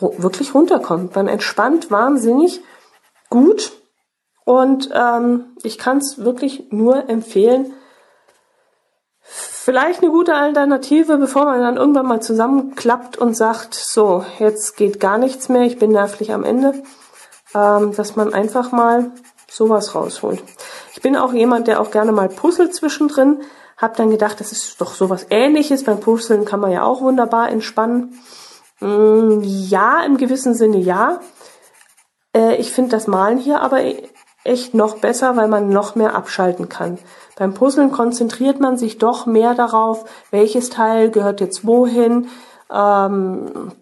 wirklich 0.00 0.54
runterkommt. 0.54 1.16
Man 1.16 1.28
entspannt 1.28 1.90
wahnsinnig 1.90 2.60
gut. 3.28 3.72
Und 4.44 4.90
ähm, 4.94 5.56
ich 5.62 5.78
kann 5.78 5.98
es 5.98 6.24
wirklich 6.24 6.70
nur 6.70 7.08
empfehlen. 7.08 7.72
Vielleicht 9.20 10.02
eine 10.02 10.12
gute 10.12 10.34
Alternative, 10.34 11.18
bevor 11.18 11.46
man 11.46 11.60
dann 11.60 11.76
irgendwann 11.76 12.06
mal 12.06 12.22
zusammenklappt 12.22 13.18
und 13.18 13.36
sagt, 13.36 13.74
so, 13.74 14.24
jetzt 14.38 14.76
geht 14.76 15.00
gar 15.00 15.18
nichts 15.18 15.48
mehr, 15.48 15.62
ich 15.62 15.78
bin 15.78 15.90
nervlich 15.90 16.32
am 16.32 16.44
Ende 16.44 16.74
ähm, 17.56 17.94
dass 17.94 18.16
man 18.16 18.34
einfach 18.34 18.72
mal 18.72 19.10
sowas 19.50 19.94
rausholt. 19.94 20.42
Ich 20.92 21.00
bin 21.00 21.16
auch 21.16 21.32
jemand, 21.32 21.68
der 21.68 21.80
auch 21.80 21.90
gerne 21.90 22.12
mal 22.12 22.28
puzzelt 22.28 22.74
zwischendrin. 22.74 23.40
Hab 23.76 23.96
dann 23.96 24.10
gedacht, 24.10 24.40
das 24.40 24.52
ist 24.52 24.80
doch 24.80 24.94
sowas 24.94 25.26
ähnliches. 25.30 25.84
Beim 25.84 26.00
Puzzeln 26.00 26.44
kann 26.44 26.60
man 26.60 26.72
ja 26.72 26.82
auch 26.82 27.02
wunderbar 27.02 27.50
entspannen. 27.50 28.18
Mm, 28.80 29.40
ja, 29.42 30.02
im 30.04 30.16
gewissen 30.16 30.54
Sinne 30.54 30.78
ja. 30.78 31.20
Äh, 32.34 32.56
ich 32.56 32.72
finde 32.72 32.92
das 32.92 33.06
Malen 33.06 33.38
hier 33.38 33.60
aber 33.60 33.80
echt 34.44 34.74
noch 34.74 34.98
besser, 34.98 35.36
weil 35.36 35.48
man 35.48 35.68
noch 35.68 35.94
mehr 35.94 36.14
abschalten 36.14 36.68
kann. 36.68 36.98
Beim 37.36 37.52
Puzzeln 37.52 37.92
konzentriert 37.92 38.60
man 38.60 38.78
sich 38.78 38.98
doch 38.98 39.26
mehr 39.26 39.54
darauf, 39.54 40.04
welches 40.30 40.70
Teil 40.70 41.10
gehört 41.10 41.40
jetzt 41.40 41.66
wohin. 41.66 42.28
Ähm, 42.72 43.72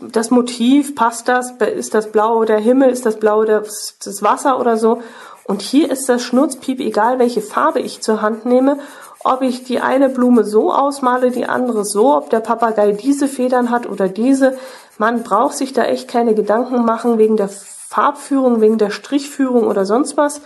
das 0.00 0.30
Motiv, 0.30 0.94
passt 0.94 1.28
das, 1.28 1.52
ist 1.52 1.94
das 1.94 2.12
blau 2.12 2.44
der 2.44 2.58
Himmel, 2.58 2.90
ist 2.90 3.06
das 3.06 3.18
blau 3.18 3.44
das 3.44 4.22
Wasser 4.22 4.58
oder 4.58 4.76
so. 4.76 5.02
Und 5.44 5.62
hier 5.62 5.90
ist 5.90 6.08
das 6.08 6.22
Schnurzpiep, 6.22 6.80
egal 6.80 7.18
welche 7.18 7.40
Farbe 7.40 7.80
ich 7.80 8.00
zur 8.00 8.22
Hand 8.22 8.46
nehme, 8.46 8.78
ob 9.24 9.42
ich 9.42 9.64
die 9.64 9.80
eine 9.80 10.08
Blume 10.08 10.44
so 10.44 10.72
ausmale, 10.72 11.30
die 11.30 11.46
andere 11.46 11.84
so, 11.84 12.16
ob 12.16 12.30
der 12.30 12.40
Papagei 12.40 12.92
diese 12.92 13.28
Federn 13.28 13.70
hat 13.70 13.88
oder 13.88 14.08
diese. 14.08 14.56
Man 14.98 15.22
braucht 15.22 15.56
sich 15.56 15.72
da 15.72 15.84
echt 15.84 16.08
keine 16.08 16.34
Gedanken 16.34 16.84
machen 16.84 17.18
wegen 17.18 17.36
der 17.36 17.48
Farbführung, 17.48 18.60
wegen 18.60 18.78
der 18.78 18.90
Strichführung 18.90 19.66
oder 19.66 19.84
sonst 19.84 20.16
was. 20.16 20.40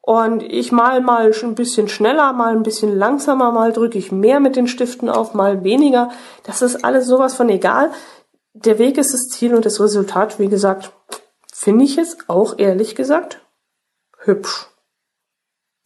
Und 0.00 0.42
ich 0.42 0.72
mal 0.72 1.00
mal 1.00 1.32
ein 1.42 1.54
bisschen 1.54 1.88
schneller, 1.88 2.32
mal 2.32 2.52
ein 2.52 2.64
bisschen 2.64 2.96
langsamer, 2.96 3.52
mal 3.52 3.72
drücke 3.72 3.98
ich 3.98 4.10
mehr 4.10 4.40
mit 4.40 4.56
den 4.56 4.66
Stiften 4.66 5.08
auf, 5.08 5.32
mal 5.32 5.62
weniger. 5.62 6.10
Das 6.42 6.60
ist 6.60 6.84
alles 6.84 7.06
sowas 7.06 7.34
von 7.34 7.48
egal 7.48 7.90
der 8.54 8.78
Weg 8.78 8.98
ist 8.98 9.12
das 9.12 9.28
Ziel 9.28 9.54
und 9.54 9.64
das 9.64 9.80
Resultat, 9.80 10.38
wie 10.38 10.48
gesagt, 10.48 10.92
finde 11.52 11.84
ich 11.84 11.98
es 11.98 12.18
auch 12.28 12.58
ehrlich 12.58 12.94
gesagt 12.94 13.41
hübsch. 14.24 14.66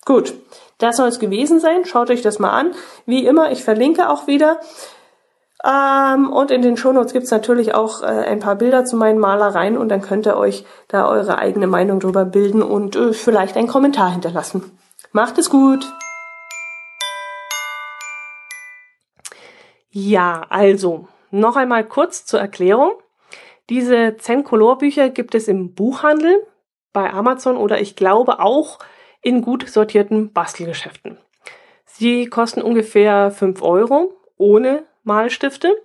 Gut, 0.04 0.34
das 0.78 0.96
soll 0.96 1.08
es 1.08 1.18
gewesen 1.18 1.58
sein. 1.60 1.84
Schaut 1.84 2.10
euch 2.10 2.22
das 2.22 2.38
mal 2.38 2.50
an. 2.50 2.74
Wie 3.06 3.26
immer, 3.26 3.50
ich 3.50 3.64
verlinke 3.64 4.08
auch 4.08 4.26
wieder. 4.26 4.60
Ähm, 5.64 6.30
und 6.30 6.50
in 6.50 6.62
den 6.62 6.76
Shownotes 6.76 7.12
gibt's 7.12 7.30
natürlich 7.30 7.74
auch 7.74 8.02
äh, 8.02 8.06
ein 8.06 8.40
paar 8.40 8.56
Bilder 8.56 8.84
zu 8.84 8.96
meinen 8.96 9.18
Malereien 9.18 9.76
und 9.76 9.88
dann 9.88 10.02
könnt 10.02 10.26
ihr 10.26 10.36
euch 10.36 10.64
da 10.88 11.08
eure 11.08 11.38
eigene 11.38 11.66
Meinung 11.66 11.98
drüber 11.98 12.24
bilden 12.24 12.62
und 12.62 12.94
äh, 12.94 13.12
vielleicht 13.12 13.56
einen 13.56 13.68
Kommentar 13.68 14.12
hinterlassen. 14.12 14.78
Macht 15.12 15.38
es 15.38 15.50
gut! 15.50 15.90
Ja, 19.90 20.44
also, 20.50 21.08
noch 21.30 21.56
einmal 21.56 21.84
kurz 21.84 22.26
zur 22.26 22.38
Erklärung. 22.38 22.92
Diese 23.70 24.16
Zen 24.18 24.44
Color 24.44 24.78
Bücher 24.78 25.08
gibt 25.08 25.34
es 25.34 25.48
im 25.48 25.74
Buchhandel, 25.74 26.46
bei 26.96 27.12
Amazon 27.12 27.58
oder 27.58 27.78
ich 27.78 27.94
glaube 27.94 28.40
auch 28.40 28.78
in 29.20 29.42
gut 29.42 29.68
sortierten 29.68 30.32
Bastelgeschäften. 30.32 31.18
Sie 31.84 32.24
kosten 32.24 32.62
ungefähr 32.62 33.30
5 33.30 33.60
Euro 33.60 34.14
ohne 34.38 34.84
Malstifte. 35.04 35.76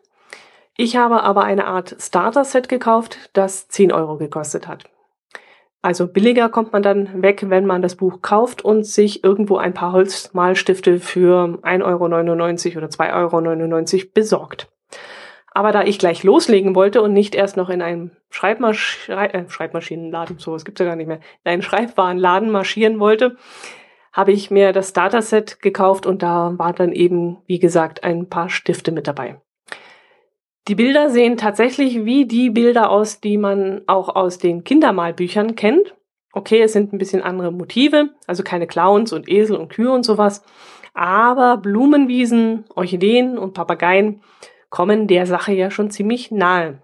Ich 0.78 0.96
habe 0.96 1.24
aber 1.24 1.44
eine 1.44 1.68
Art 1.68 1.98
Starter-Set 2.00 2.70
gekauft, 2.70 3.30
das 3.34 3.68
10 3.68 3.92
Euro 3.92 4.16
gekostet 4.16 4.70
hat. 4.70 4.86
Also 5.82 6.08
billiger 6.08 6.48
kommt 6.48 6.72
man 6.72 6.82
dann 6.82 7.22
weg, 7.22 7.44
wenn 7.50 7.66
man 7.66 7.82
das 7.82 7.96
Buch 7.96 8.22
kauft 8.22 8.64
und 8.64 8.86
sich 8.86 9.22
irgendwo 9.22 9.58
ein 9.58 9.74
paar 9.74 9.92
Holzmalstifte 9.92 11.02
für 11.02 11.60
1,99 11.62 11.84
Euro 11.84 12.06
oder 12.06 12.88
2,99 12.88 13.98
Euro 13.98 14.12
besorgt. 14.14 14.70
Aber 15.54 15.74
da 15.74 15.84
ich 15.84 16.00
gleich 16.00 16.24
loslegen 16.24 16.76
wollte 16.76 17.02
und 17.02 17.12
nicht 17.12 17.36
erst 17.36 17.58
noch 17.58 17.70
in 17.70 17.82
einen 17.82 18.12
Schreibmasch 18.30 19.10
äh, 19.10 19.44
Schreibmaschinenladen, 19.50 20.40
sowas 20.40 20.64
gibt's 20.64 20.80
ja 20.80 20.86
gar 20.86 20.96
nicht 20.96 21.08
mehr, 21.08 21.20
in 21.44 21.52
einen 21.52 21.62
Schreibwarenladen 21.62 22.50
marschieren 22.50 23.00
wollte, 23.00 23.36
habe 24.14 24.32
ich 24.32 24.50
mir 24.50 24.72
das 24.72 24.94
Dataset 24.94 25.62
gekauft 25.62 26.06
und 26.06 26.24
da 26.24 26.54
war 26.58 26.74
dann 26.74 26.94
eben, 26.94 27.38
wie 27.48 27.60
gesagt, 27.60 28.04
ein 28.04 28.30
paar 28.30 28.50
Stifte 28.50 28.92
mit 28.92 29.08
dabei. 29.08 29.42
Die 30.68 30.76
Bilder 30.76 31.10
sehen 31.10 31.38
tatsächlich 31.38 32.06
wie 32.06 32.26
die 32.26 32.50
Bilder 32.50 32.90
aus, 32.90 33.20
die 33.20 33.38
man 33.38 33.82
auch 33.88 34.10
aus 34.10 34.38
den 34.38 34.64
Kindermalbüchern 34.64 35.56
kennt. 35.56 35.96
Okay, 36.34 36.62
es 36.62 36.72
sind 36.72 36.94
ein 36.94 36.98
bisschen 36.98 37.22
andere 37.22 37.52
Motive, 37.52 38.12
also 38.26 38.44
keine 38.44 38.68
Clowns 38.68 39.12
und 39.12 39.28
Esel 39.28 39.58
und 39.58 39.70
Kühe 39.70 39.92
und 39.92 40.04
sowas, 40.04 40.44
aber 40.94 41.58
Blumenwiesen, 41.58 42.66
Orchideen 42.74 43.38
und 43.38 43.54
Papageien 43.54 44.22
kommen 44.72 45.06
der 45.06 45.28
Sache 45.28 45.54
ja 45.54 45.70
schon 45.70 45.92
ziemlich 45.92 46.32
nahe. 46.32 46.82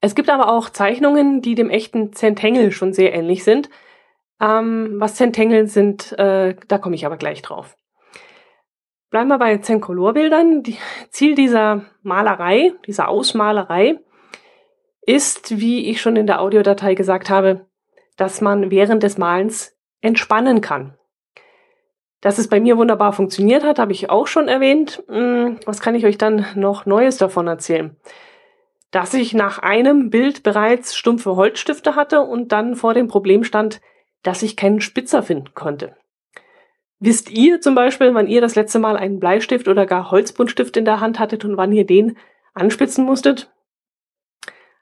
Es 0.00 0.16
gibt 0.16 0.28
aber 0.28 0.48
auch 0.48 0.68
Zeichnungen, 0.68 1.42
die 1.42 1.54
dem 1.54 1.70
echten 1.70 2.12
Zenthengel 2.12 2.72
schon 2.72 2.92
sehr 2.92 3.14
ähnlich 3.14 3.44
sind. 3.44 3.70
Ähm, 4.40 4.94
was 4.98 5.14
Zenthengel 5.14 5.68
sind, 5.68 6.18
äh, 6.18 6.56
da 6.66 6.78
komme 6.78 6.96
ich 6.96 7.06
aber 7.06 7.16
gleich 7.16 7.40
drauf. 7.42 7.76
Bleiben 9.10 9.28
wir 9.28 9.38
bei 9.38 9.58
Zencolor-Bildern. 9.58 10.64
Die, 10.64 10.76
Ziel 11.10 11.36
dieser 11.36 11.84
Malerei, 12.02 12.72
dieser 12.86 13.08
Ausmalerei, 13.08 14.00
ist, 15.02 15.60
wie 15.60 15.88
ich 15.88 16.00
schon 16.00 16.16
in 16.16 16.26
der 16.26 16.40
Audiodatei 16.40 16.94
gesagt 16.94 17.30
habe, 17.30 17.66
dass 18.16 18.40
man 18.40 18.70
während 18.70 19.02
des 19.02 19.18
Malens 19.18 19.76
entspannen 20.00 20.60
kann. 20.60 20.96
Dass 22.22 22.38
es 22.38 22.48
bei 22.48 22.60
mir 22.60 22.78
wunderbar 22.78 23.12
funktioniert 23.12 23.64
hat, 23.64 23.80
habe 23.80 23.92
ich 23.92 24.08
auch 24.08 24.28
schon 24.28 24.48
erwähnt. 24.48 25.02
Hm, 25.08 25.58
was 25.66 25.80
kann 25.80 25.96
ich 25.96 26.06
euch 26.06 26.16
dann 26.16 26.46
noch 26.54 26.86
Neues 26.86 27.18
davon 27.18 27.48
erzählen? 27.48 27.96
Dass 28.92 29.12
ich 29.12 29.34
nach 29.34 29.58
einem 29.58 30.08
Bild 30.08 30.44
bereits 30.44 30.94
stumpfe 30.94 31.34
Holzstifte 31.36 31.96
hatte 31.96 32.20
und 32.20 32.52
dann 32.52 32.76
vor 32.76 32.94
dem 32.94 33.08
Problem 33.08 33.42
stand, 33.42 33.80
dass 34.22 34.42
ich 34.42 34.56
keinen 34.56 34.80
Spitzer 34.80 35.24
finden 35.24 35.52
konnte. 35.54 35.96
Wisst 37.00 37.28
ihr 37.32 37.60
zum 37.60 37.74
Beispiel, 37.74 38.14
wann 38.14 38.28
ihr 38.28 38.40
das 38.40 38.54
letzte 38.54 38.78
Mal 38.78 38.96
einen 38.96 39.18
Bleistift 39.18 39.66
oder 39.66 39.84
gar 39.84 40.12
Holzbuntstift 40.12 40.76
in 40.76 40.84
der 40.84 41.00
Hand 41.00 41.18
hattet 41.18 41.44
und 41.44 41.56
wann 41.56 41.72
ihr 41.72 41.84
den 41.84 42.16
anspitzen 42.54 43.04
musstet? 43.04 43.50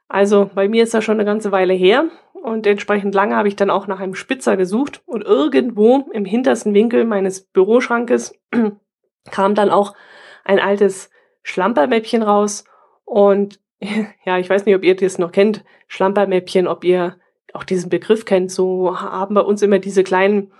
Also 0.07 0.51
bei 0.53 0.67
mir 0.67 0.83
ist 0.83 0.93
das 0.93 1.03
schon 1.03 1.15
eine 1.15 1.25
ganze 1.25 1.51
Weile 1.51 1.73
her 1.73 2.05
und 2.41 2.65
entsprechend 2.65 3.13
lange 3.13 3.35
habe 3.35 3.47
ich 3.47 3.55
dann 3.55 3.69
auch 3.69 3.87
nach 3.87 3.99
einem 3.99 4.15
Spitzer 4.15 4.57
gesucht 4.57 5.01
und 5.05 5.23
irgendwo 5.23 6.09
im 6.11 6.25
hintersten 6.25 6.73
Winkel 6.73 7.05
meines 7.05 7.41
Büroschrankes 7.41 8.35
kam 9.31 9.55
dann 9.55 9.69
auch 9.69 9.95
ein 10.43 10.59
altes 10.59 11.11
Schlampermäppchen 11.43 12.23
raus 12.23 12.65
und 13.05 13.59
ja, 14.25 14.39
ich 14.39 14.49
weiß 14.49 14.65
nicht, 14.65 14.75
ob 14.75 14.83
ihr 14.83 14.95
das 14.95 15.17
noch 15.17 15.31
kennt, 15.31 15.63
Schlampermäppchen, 15.87 16.67
ob 16.67 16.83
ihr 16.83 17.17
auch 17.53 17.63
diesen 17.63 17.89
Begriff 17.89 18.25
kennt. 18.25 18.51
So 18.51 18.99
haben 18.99 19.35
bei 19.35 19.41
uns 19.41 19.61
immer 19.61 19.79
diese 19.79 20.03
kleinen 20.03 20.51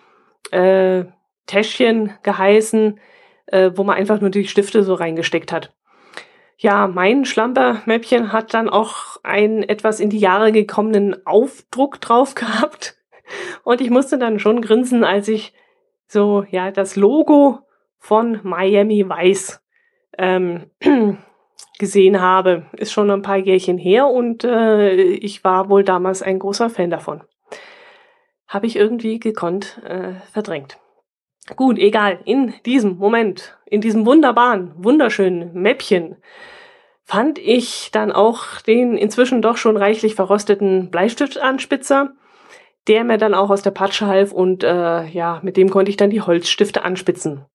äh, 0.52 1.06
Täschchen 1.48 2.14
geheißen, 2.24 3.00
äh, 3.48 3.72
wo 3.76 3.84
man 3.84 3.98
einfach 3.98 4.22
nur 4.22 4.30
die 4.30 4.48
Stifte 4.48 4.84
so 4.84 4.94
reingesteckt 4.94 5.52
hat. 5.52 5.74
Ja, 6.62 6.88
mein 6.88 7.26
Schlampermäppchen 7.26 8.32
hat 8.32 8.54
dann 8.54 8.70
auch 8.70 9.18
einen 9.24 9.64
etwas 9.64 10.00
in 10.00 10.12
die 10.12 10.20
Jahre 10.20 10.52
gekommenen 10.52 11.26
Aufdruck 11.26 12.00
drauf 12.00 12.36
gehabt. 12.36 12.96
Und 13.64 13.82
ich 13.82 13.90
musste 13.90 14.20
dann 14.20 14.38
schon 14.38 14.62
grinsen, 14.62 15.04
als 15.04 15.28
ich 15.28 15.54
so, 16.06 16.46
ja, 16.52 16.70
das 16.70 16.96
Logo 16.96 17.62
von 17.98 18.42
Miami 18.44 19.10
Weiß 19.10 19.64
ähm, 20.20 20.70
gesehen 21.80 22.22
habe. 22.22 22.68
Ist 22.74 22.92
schon 22.92 23.10
ein 23.10 23.24
paar 23.24 23.38
Jährchen 23.38 23.80
her 23.80 24.06
und 24.06 24.44
äh, 24.44 24.92
ich 24.94 25.44
war 25.44 25.68
wohl 25.68 25.84
damals 25.84 26.22
ein 26.22 26.38
großer 26.38 26.70
Fan 26.70 26.92
davon. 26.92 27.24
Habe 28.48 28.68
ich 28.68 28.76
irgendwie 28.76 29.18
gekonnt 29.18 29.82
äh, 29.84 30.14
verdrängt. 30.32 30.78
Gut, 31.56 31.80
egal. 31.80 32.20
In 32.26 32.54
diesem 32.66 32.98
Moment, 32.98 33.58
in 33.66 33.82
diesem 33.82 34.06
wunderbaren, 34.06 34.74
wunderschönen 34.78 35.54
Mäppchen 35.54 36.18
fand 37.04 37.40
ich 37.40 37.90
dann 37.92 38.12
auch 38.12 38.62
den 38.62 38.96
inzwischen 38.96 39.42
doch 39.42 39.58
schon 39.58 39.76
reichlich 39.76 40.16
verrosteten 40.16 40.92
Bleistiftanspitzer, 40.92 42.14
der 42.88 43.04
mir 43.04 43.18
dann 43.18 43.34
auch 43.34 43.50
aus 43.50 43.62
der 43.64 43.72
Patsche 43.72 44.08
half 44.08 44.32
und 44.32 44.64
äh, 44.64 45.06
ja, 45.08 45.40
mit 45.44 45.58
dem 45.58 45.70
konnte 45.70 45.90
ich 45.90 45.98
dann 45.98 46.10
die 46.10 46.22
Holzstifte 46.22 46.84
anspitzen. 46.84 47.46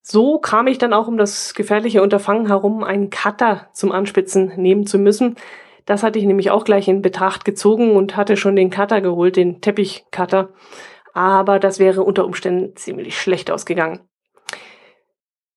So 0.00 0.38
kam 0.38 0.66
ich 0.66 0.78
dann 0.78 0.94
auch 0.94 1.06
um 1.06 1.18
das 1.18 1.52
gefährliche 1.54 2.02
Unterfangen 2.02 2.46
herum, 2.46 2.82
einen 2.82 3.10
Cutter 3.10 3.68
zum 3.74 3.92
Anspitzen 3.92 4.54
nehmen 4.56 4.86
zu 4.86 4.98
müssen. 4.98 5.36
Das 5.84 6.02
hatte 6.02 6.18
ich 6.18 6.24
nämlich 6.24 6.50
auch 6.50 6.64
gleich 6.64 6.88
in 6.88 7.02
Betracht 7.02 7.44
gezogen 7.44 7.94
und 7.94 8.16
hatte 8.16 8.36
schon 8.36 8.56
den 8.56 8.70
Cutter 8.70 9.00
geholt, 9.00 9.36
den 9.36 9.60
Teppichcutter 9.60 10.48
aber 11.14 11.58
das 11.58 11.78
wäre 11.78 12.02
unter 12.02 12.24
Umständen 12.24 12.76
ziemlich 12.76 13.20
schlecht 13.20 13.50
ausgegangen. 13.50 14.00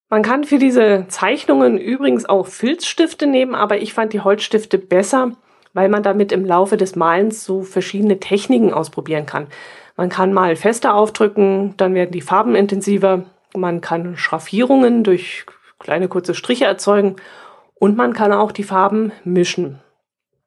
Man 0.10 0.24
kann 0.24 0.43
für 0.43 0.60
diese 0.60 1.05
Zeichnungen 1.08 1.77
übrigens 1.77 2.25
auch 2.25 2.48
Filzstifte 2.48 3.27
nehmen, 3.27 3.55
aber 3.55 3.77
ich 3.81 3.93
fand 3.93 4.12
die 4.12 4.20
Holzstifte 4.20 4.77
besser, 4.77 5.31
weil 5.74 5.88
man 5.88 6.03
damit 6.03 6.34
im 6.34 6.46
Laufe 6.46 6.75
des 6.75 6.98
Malens 6.98 7.46
so 7.46 7.62
verschiedene 7.62 8.20
Techniken 8.20 8.74
ausprobieren 8.74 9.25
kann. 9.25 9.48
Man 9.96 10.10
kann 10.10 10.34
mal 10.34 10.55
fester 10.58 10.96
aufdrücken, 10.96 11.75
dann 11.77 11.93
werden 11.93 12.12
die 12.12 12.22
Farben 12.22 12.55
intensiver, 12.55 13.24
man 13.55 13.79
kann 13.81 14.17
Schraffierungen 14.17 15.03
durch 15.03 15.46
kleine 15.79 16.08
kurze 16.08 16.36
Striche 16.36 16.65
erzeugen 16.65 17.15
und 17.75 17.98
man 17.98 18.13
kann 18.13 18.34
auch 18.34 18.51
die 18.51 18.63
Farben 18.63 19.12
mischen. 19.24 19.79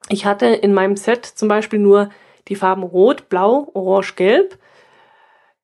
Ich 0.08 0.26
hatte 0.26 0.46
in 0.46 0.74
meinem 0.74 0.96
Set 0.96 1.24
zum 1.24 1.48
Beispiel 1.48 1.78
nur 1.78 2.10
die 2.48 2.56
Farben 2.56 2.82
Rot, 2.82 3.28
Blau, 3.28 3.70
Orange, 3.72 4.14
Gelb 4.16 4.58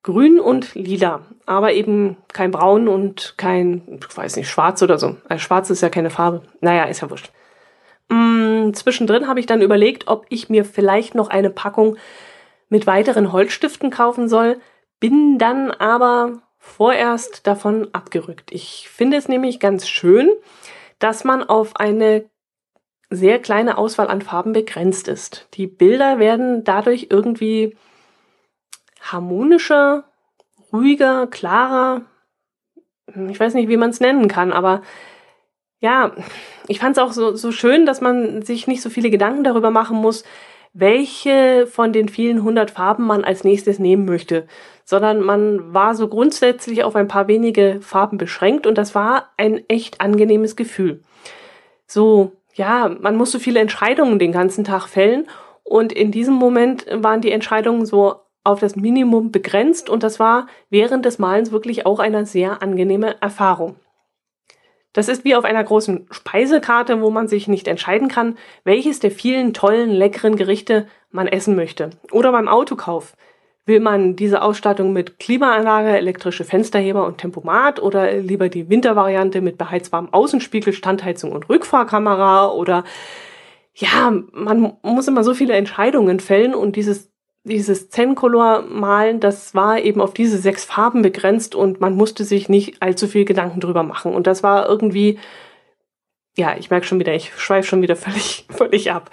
grün 0.03 0.39
und 0.39 0.73
lila, 0.73 1.21
aber 1.45 1.73
eben 1.73 2.17
kein 2.33 2.51
braun 2.51 2.87
und 2.87 3.35
kein, 3.37 3.99
ich 3.99 4.17
weiß 4.17 4.35
nicht, 4.35 4.49
schwarz 4.49 4.81
oder 4.81 4.97
so. 4.97 5.17
Also 5.29 5.43
schwarz 5.43 5.69
ist 5.69 5.81
ja 5.81 5.89
keine 5.89 6.09
Farbe. 6.09 6.41
Naja, 6.59 6.85
ist 6.85 7.01
ja 7.01 7.09
wurscht. 7.09 7.31
Mm, 8.09 8.73
zwischendrin 8.73 9.27
habe 9.27 9.39
ich 9.39 9.45
dann 9.45 9.61
überlegt, 9.61 10.07
ob 10.07 10.25
ich 10.29 10.49
mir 10.49 10.65
vielleicht 10.65 11.15
noch 11.15 11.29
eine 11.29 11.49
Packung 11.49 11.97
mit 12.69 12.87
weiteren 12.87 13.31
Holzstiften 13.31 13.89
kaufen 13.89 14.27
soll, 14.27 14.59
bin 14.99 15.37
dann 15.37 15.71
aber 15.71 16.41
vorerst 16.57 17.45
davon 17.47 17.89
abgerückt. 17.91 18.51
Ich 18.51 18.87
finde 18.89 19.17
es 19.17 19.27
nämlich 19.27 19.59
ganz 19.59 19.87
schön, 19.87 20.31
dass 20.99 21.23
man 21.23 21.43
auf 21.43 21.75
eine 21.75 22.25
sehr 23.09 23.39
kleine 23.39 23.77
Auswahl 23.77 24.07
an 24.07 24.21
Farben 24.21 24.53
begrenzt 24.53 25.07
ist. 25.07 25.47
Die 25.55 25.67
Bilder 25.67 26.17
werden 26.17 26.63
dadurch 26.63 27.07
irgendwie 27.09 27.75
harmonischer, 29.01 30.05
ruhiger, 30.71 31.27
klarer. 31.27 32.01
Ich 33.29 33.39
weiß 33.39 33.53
nicht, 33.55 33.67
wie 33.67 33.77
man 33.77 33.89
es 33.89 33.99
nennen 33.99 34.27
kann, 34.27 34.53
aber 34.53 34.81
ja, 35.79 36.11
ich 36.67 36.79
fand 36.79 36.95
es 36.95 37.03
auch 37.03 37.11
so, 37.11 37.35
so 37.35 37.51
schön, 37.51 37.85
dass 37.85 38.01
man 38.01 38.43
sich 38.43 38.67
nicht 38.67 38.81
so 38.81 38.89
viele 38.89 39.09
Gedanken 39.09 39.43
darüber 39.43 39.71
machen 39.71 39.97
muss, 39.97 40.23
welche 40.73 41.67
von 41.67 41.91
den 41.91 42.07
vielen 42.07 42.43
hundert 42.43 42.71
Farben 42.71 43.05
man 43.05 43.25
als 43.25 43.43
nächstes 43.43 43.79
nehmen 43.79 44.05
möchte, 44.05 44.47
sondern 44.85 45.21
man 45.21 45.73
war 45.73 45.95
so 45.95 46.07
grundsätzlich 46.07 46.83
auf 46.83 46.95
ein 46.95 47.07
paar 47.07 47.27
wenige 47.27 47.79
Farben 47.81 48.17
beschränkt 48.17 48.65
und 48.67 48.77
das 48.77 48.95
war 48.95 49.31
ein 49.37 49.63
echt 49.67 49.99
angenehmes 49.99 50.55
Gefühl. 50.55 51.03
So, 51.87 52.33
ja, 52.53 52.95
man 52.99 53.17
muss 53.17 53.31
so 53.31 53.39
viele 53.39 53.59
Entscheidungen 53.59 54.19
den 54.19 54.31
ganzen 54.31 54.63
Tag 54.63 54.87
fällen 54.87 55.27
und 55.63 55.91
in 55.91 56.11
diesem 56.11 56.35
Moment 56.35 56.85
waren 56.91 57.21
die 57.21 57.31
Entscheidungen 57.31 57.85
so 57.85 58.21
auf 58.43 58.59
das 58.59 58.75
Minimum 58.75 59.31
begrenzt 59.31 59.89
und 59.89 60.03
das 60.03 60.19
war 60.19 60.47
während 60.69 61.05
des 61.05 61.19
Malens 61.19 61.51
wirklich 61.51 61.85
auch 61.85 61.99
eine 61.99 62.25
sehr 62.25 62.61
angenehme 62.61 63.21
Erfahrung. 63.21 63.75
Das 64.93 65.07
ist 65.07 65.23
wie 65.23 65.35
auf 65.35 65.45
einer 65.45 65.63
großen 65.63 66.07
Speisekarte, 66.11 67.01
wo 67.01 67.11
man 67.11 67.27
sich 67.27 67.47
nicht 67.47 67.67
entscheiden 67.67 68.09
kann, 68.09 68.37
welches 68.65 68.99
der 68.99 69.11
vielen 69.11 69.53
tollen, 69.53 69.89
leckeren 69.89 70.35
Gerichte 70.35 70.87
man 71.11 71.27
essen 71.27 71.55
möchte. 71.55 71.91
Oder 72.11 72.31
beim 72.31 72.47
Autokauf. 72.47 73.15
Will 73.65 73.79
man 73.79 74.15
diese 74.15 74.41
Ausstattung 74.41 74.91
mit 74.91 75.19
Klimaanlage, 75.19 75.95
elektrische 75.95 76.43
Fensterheber 76.43 77.05
und 77.05 77.19
Tempomat 77.19 77.81
oder 77.81 78.17
lieber 78.17 78.49
die 78.49 78.69
Wintervariante 78.69 79.39
mit 79.39 79.57
beheizbarem 79.57 80.11
Außenspiegel, 80.11 80.73
Standheizung 80.73 81.31
und 81.31 81.47
Rückfahrkamera 81.47 82.51
oder 82.51 82.83
ja, 83.73 84.11
man 84.33 84.73
muss 84.81 85.07
immer 85.07 85.23
so 85.23 85.33
viele 85.33 85.53
Entscheidungen 85.53 86.19
fällen 86.19 86.53
und 86.55 86.75
dieses 86.75 87.10
dieses 87.43 87.89
Zen-Color-Malen, 87.89 89.19
das 89.19 89.55
war 89.55 89.79
eben 89.79 90.01
auf 90.01 90.13
diese 90.13 90.37
sechs 90.37 90.63
Farben 90.63 91.01
begrenzt 91.01 91.55
und 91.55 91.81
man 91.81 91.95
musste 91.95 92.23
sich 92.23 92.49
nicht 92.49 92.81
allzu 92.81 93.07
viel 93.07 93.25
Gedanken 93.25 93.59
drüber 93.59 93.83
machen. 93.83 94.13
Und 94.13 94.27
das 94.27 94.43
war 94.43 94.69
irgendwie, 94.69 95.17
ja, 96.37 96.55
ich 96.57 96.69
merke 96.69 96.85
schon 96.85 96.99
wieder, 96.99 97.13
ich 97.13 97.33
schweife 97.35 97.67
schon 97.67 97.81
wieder 97.81 97.95
völlig, 97.97 98.45
völlig 98.49 98.91
ab. 98.91 99.09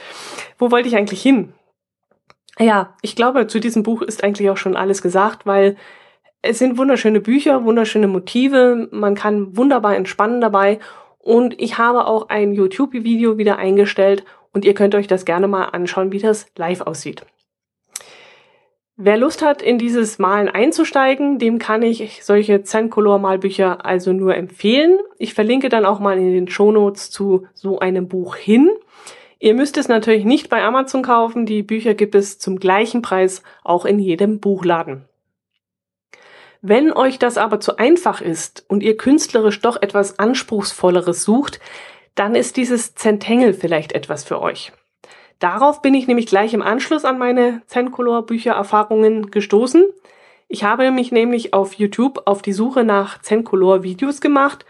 Wo 0.58 0.70
wollte 0.70 0.88
ich 0.88 0.96
eigentlich 0.96 1.22
hin? 1.22 1.52
Ja, 2.58 2.96
ich 3.02 3.16
glaube, 3.16 3.46
zu 3.46 3.60
diesem 3.60 3.82
Buch 3.82 4.02
ist 4.02 4.24
eigentlich 4.24 4.50
auch 4.50 4.56
schon 4.56 4.76
alles 4.76 5.00
gesagt, 5.00 5.46
weil 5.46 5.76
es 6.42 6.58
sind 6.58 6.76
wunderschöne 6.76 7.20
Bücher, 7.20 7.64
wunderschöne 7.64 8.08
Motive, 8.08 8.88
man 8.90 9.14
kann 9.14 9.56
wunderbar 9.56 9.96
entspannen 9.96 10.40
dabei 10.40 10.80
und 11.18 11.60
ich 11.60 11.78
habe 11.78 12.06
auch 12.06 12.28
ein 12.28 12.52
YouTube-Video 12.52 13.38
wieder 13.38 13.58
eingestellt 13.58 14.24
und 14.52 14.64
ihr 14.64 14.74
könnt 14.74 14.94
euch 14.94 15.06
das 15.06 15.24
gerne 15.24 15.48
mal 15.48 15.64
anschauen, 15.66 16.12
wie 16.12 16.18
das 16.18 16.46
live 16.56 16.80
aussieht. 16.82 17.24
Wer 19.00 19.16
Lust 19.16 19.42
hat, 19.42 19.62
in 19.62 19.78
dieses 19.78 20.18
Malen 20.18 20.48
einzusteigen, 20.48 21.38
dem 21.38 21.60
kann 21.60 21.82
ich 21.82 22.24
solche 22.24 22.64
Zen-Color-Malbücher 22.64 23.86
also 23.86 24.12
nur 24.12 24.34
empfehlen. 24.34 24.98
Ich 25.18 25.34
verlinke 25.34 25.68
dann 25.68 25.86
auch 25.86 26.00
mal 26.00 26.18
in 26.18 26.32
den 26.32 26.48
Shownotes 26.48 27.08
zu 27.08 27.46
so 27.54 27.78
einem 27.78 28.08
Buch 28.08 28.34
hin. 28.34 28.68
Ihr 29.38 29.54
müsst 29.54 29.76
es 29.76 29.86
natürlich 29.86 30.24
nicht 30.24 30.48
bei 30.48 30.64
Amazon 30.64 31.04
kaufen, 31.04 31.46
die 31.46 31.62
Bücher 31.62 31.94
gibt 31.94 32.16
es 32.16 32.40
zum 32.40 32.58
gleichen 32.58 33.00
Preis 33.00 33.44
auch 33.62 33.84
in 33.84 34.00
jedem 34.00 34.40
Buchladen. 34.40 35.04
Wenn 36.60 36.92
euch 36.92 37.20
das 37.20 37.38
aber 37.38 37.60
zu 37.60 37.76
einfach 37.76 38.20
ist 38.20 38.64
und 38.66 38.82
ihr 38.82 38.96
künstlerisch 38.96 39.60
doch 39.60 39.80
etwas 39.80 40.18
Anspruchsvolleres 40.18 41.22
sucht, 41.22 41.60
dann 42.16 42.34
ist 42.34 42.56
dieses 42.56 42.96
Zentangle 42.96 43.54
vielleicht 43.54 43.92
etwas 43.92 44.24
für 44.24 44.42
euch. 44.42 44.72
Darauf 45.38 45.82
bin 45.82 45.94
ich 45.94 46.06
nämlich 46.08 46.26
gleich 46.26 46.52
im 46.54 46.62
Anschluss 46.62 47.04
an 47.04 47.18
meine 47.18 47.62
Zencolor 47.66 48.26
Büchererfahrungen 48.26 49.30
gestoßen. 49.30 49.84
Ich 50.48 50.64
habe 50.64 50.90
mich 50.90 51.12
nämlich 51.12 51.52
auf 51.52 51.74
YouTube 51.74 52.22
auf 52.24 52.42
die 52.42 52.52
Suche 52.52 52.82
nach 52.82 53.20
Zencolor 53.20 53.82
Videos 53.82 54.20
gemacht 54.20 54.64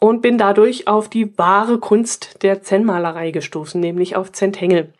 und 0.00 0.22
bin 0.22 0.38
dadurch 0.38 0.88
auf 0.88 1.08
die 1.08 1.36
wahre 1.38 1.78
Kunst 1.78 2.42
der 2.42 2.62
Zen-Malerei 2.62 3.30
gestoßen, 3.30 3.80
nämlich 3.80 4.16
auf 4.16 4.32
Zentangle. 4.32 4.92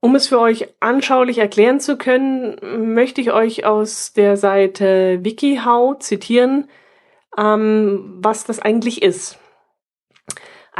Um 0.00 0.14
es 0.14 0.28
für 0.28 0.38
euch 0.38 0.68
anschaulich 0.80 1.38
erklären 1.38 1.80
zu 1.80 1.98
können, 1.98 2.94
möchte 2.94 3.20
ich 3.20 3.32
euch 3.32 3.66
aus 3.66 4.14
der 4.14 4.38
Seite 4.38 5.18
WikiHow 5.22 5.98
zitieren, 5.98 6.68
ähm, 7.36 8.18
was 8.22 8.44
das 8.44 8.60
eigentlich 8.60 9.02
ist. 9.02 9.39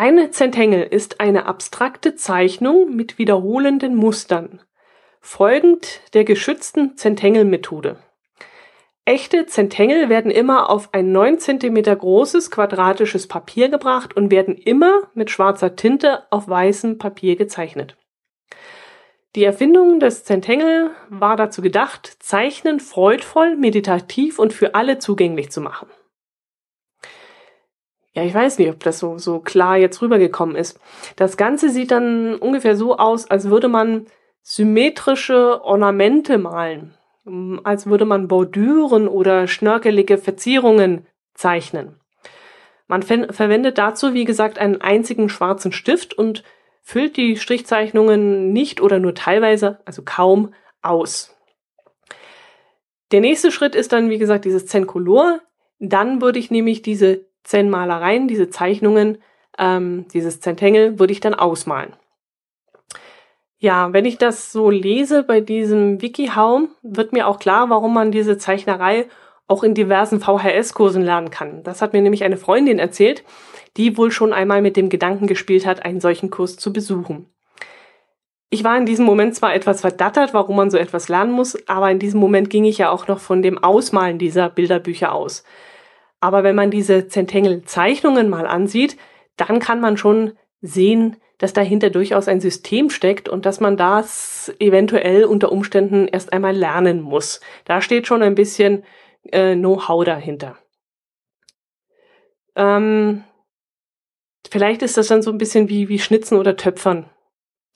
Eine 0.00 0.30
Zentangle 0.30 0.82
ist 0.82 1.20
eine 1.20 1.44
abstrakte 1.44 2.14
Zeichnung 2.14 2.96
mit 2.96 3.18
wiederholenden 3.18 3.94
Mustern, 3.96 4.62
folgend 5.20 6.00
der 6.14 6.24
geschützten 6.24 6.96
Zentangle-Methode. 6.96 7.98
Echte 9.04 9.44
Zentangle 9.44 10.08
werden 10.08 10.30
immer 10.30 10.70
auf 10.70 10.94
ein 10.94 11.12
9 11.12 11.38
cm 11.38 11.82
großes 11.82 12.50
quadratisches 12.50 13.28
Papier 13.28 13.68
gebracht 13.68 14.16
und 14.16 14.30
werden 14.30 14.56
immer 14.56 15.10
mit 15.12 15.30
schwarzer 15.30 15.76
Tinte 15.76 16.22
auf 16.30 16.48
weißem 16.48 16.96
Papier 16.96 17.36
gezeichnet. 17.36 17.98
Die 19.36 19.44
Erfindung 19.44 20.00
des 20.00 20.24
Zentangle 20.24 20.92
war 21.10 21.36
dazu 21.36 21.60
gedacht, 21.60 22.16
Zeichnen 22.20 22.80
freudvoll, 22.80 23.54
meditativ 23.54 24.38
und 24.38 24.54
für 24.54 24.74
alle 24.74 24.98
zugänglich 24.98 25.50
zu 25.50 25.60
machen. 25.60 25.88
Ja, 28.12 28.24
ich 28.24 28.34
weiß 28.34 28.58
nicht, 28.58 28.70
ob 28.70 28.80
das 28.80 28.98
so, 28.98 29.18
so 29.18 29.38
klar 29.38 29.76
jetzt 29.76 30.02
rübergekommen 30.02 30.56
ist. 30.56 30.80
Das 31.16 31.36
Ganze 31.36 31.68
sieht 31.68 31.92
dann 31.92 32.34
ungefähr 32.34 32.74
so 32.76 32.96
aus, 32.96 33.30
als 33.30 33.50
würde 33.50 33.68
man 33.68 34.06
symmetrische 34.42 35.62
Ornamente 35.62 36.38
malen, 36.38 36.94
als 37.62 37.86
würde 37.86 38.04
man 38.04 38.26
Bordüren 38.26 39.06
oder 39.06 39.46
schnörkelige 39.46 40.18
Verzierungen 40.18 41.06
zeichnen. 41.34 42.00
Man 42.88 43.02
verwendet 43.02 43.78
dazu, 43.78 44.14
wie 44.14 44.24
gesagt, 44.24 44.58
einen 44.58 44.80
einzigen 44.80 45.28
schwarzen 45.28 45.70
Stift 45.70 46.12
und 46.12 46.42
füllt 46.82 47.16
die 47.16 47.36
Strichzeichnungen 47.36 48.52
nicht 48.52 48.80
oder 48.80 48.98
nur 48.98 49.14
teilweise, 49.14 49.78
also 49.84 50.02
kaum, 50.04 50.52
aus. 50.82 51.36
Der 53.12 53.20
nächste 53.20 53.52
Schritt 53.52 53.76
ist 53.76 53.92
dann, 53.92 54.10
wie 54.10 54.18
gesagt, 54.18 54.44
dieses 54.44 54.66
Zencolor. 54.66 55.40
Dann 55.78 56.20
würde 56.20 56.38
ich 56.38 56.50
nämlich 56.50 56.82
diese 56.82 57.26
Zen-Malereien, 57.44 58.28
diese 58.28 58.50
Zeichnungen, 58.50 59.18
ähm, 59.58 60.06
dieses 60.12 60.40
Zentangle, 60.40 60.98
würde 60.98 61.12
ich 61.12 61.20
dann 61.20 61.34
ausmalen. 61.34 61.94
Ja, 63.58 63.92
wenn 63.92 64.06
ich 64.06 64.16
das 64.16 64.52
so 64.52 64.70
lese 64.70 65.22
bei 65.22 65.40
diesem 65.40 66.00
WikiHow, 66.00 66.68
wird 66.82 67.12
mir 67.12 67.26
auch 67.26 67.38
klar, 67.38 67.68
warum 67.68 67.92
man 67.92 68.10
diese 68.10 68.38
Zeichnerei 68.38 69.06
auch 69.48 69.62
in 69.62 69.74
diversen 69.74 70.20
VHS-Kursen 70.20 71.02
lernen 71.02 71.30
kann. 71.30 71.62
Das 71.62 71.82
hat 71.82 71.92
mir 71.92 72.00
nämlich 72.00 72.24
eine 72.24 72.36
Freundin 72.36 72.78
erzählt, 72.78 73.24
die 73.76 73.98
wohl 73.98 74.12
schon 74.12 74.32
einmal 74.32 74.62
mit 74.62 74.76
dem 74.76 74.88
Gedanken 74.88 75.26
gespielt 75.26 75.66
hat, 75.66 75.84
einen 75.84 76.00
solchen 76.00 76.30
Kurs 76.30 76.56
zu 76.56 76.72
besuchen. 76.72 77.26
Ich 78.48 78.64
war 78.64 78.76
in 78.78 78.86
diesem 78.86 79.04
Moment 79.04 79.34
zwar 79.34 79.54
etwas 79.54 79.80
verdattert, 79.80 80.34
warum 80.34 80.56
man 80.56 80.70
so 80.70 80.78
etwas 80.78 81.08
lernen 81.08 81.32
muss, 81.32 81.56
aber 81.68 81.90
in 81.90 81.98
diesem 81.98 82.18
Moment 82.18 82.48
ging 82.48 82.64
ich 82.64 82.78
ja 82.78 82.90
auch 82.90 83.08
noch 83.08 83.20
von 83.20 83.42
dem 83.42 83.58
Ausmalen 83.62 84.18
dieser 84.18 84.48
Bilderbücher 84.48 85.12
aus. 85.12 85.44
Aber 86.20 86.44
wenn 86.44 86.54
man 86.54 86.70
diese 86.70 87.08
Zentangle-Zeichnungen 87.08 88.28
mal 88.28 88.46
ansieht, 88.46 88.96
dann 89.36 89.58
kann 89.58 89.80
man 89.80 89.96
schon 89.96 90.32
sehen, 90.60 91.16
dass 91.38 91.54
dahinter 91.54 91.88
durchaus 91.88 92.28
ein 92.28 92.40
System 92.40 92.90
steckt 92.90 93.28
und 93.28 93.46
dass 93.46 93.60
man 93.60 93.78
das 93.78 94.54
eventuell 94.58 95.24
unter 95.24 95.50
Umständen 95.50 96.06
erst 96.06 96.34
einmal 96.34 96.54
lernen 96.54 97.00
muss. 97.00 97.40
Da 97.64 97.80
steht 97.80 98.06
schon 98.06 98.22
ein 98.22 98.34
bisschen 98.34 98.84
äh, 99.22 99.54
Know-how 99.54 100.04
dahinter. 100.04 100.58
Ähm, 102.56 103.24
vielleicht 104.50 104.82
ist 104.82 104.98
das 104.98 105.08
dann 105.08 105.22
so 105.22 105.30
ein 105.30 105.38
bisschen 105.38 105.70
wie, 105.70 105.88
wie 105.88 105.98
Schnitzen 105.98 106.36
oder 106.36 106.56
Töpfern. 106.56 107.08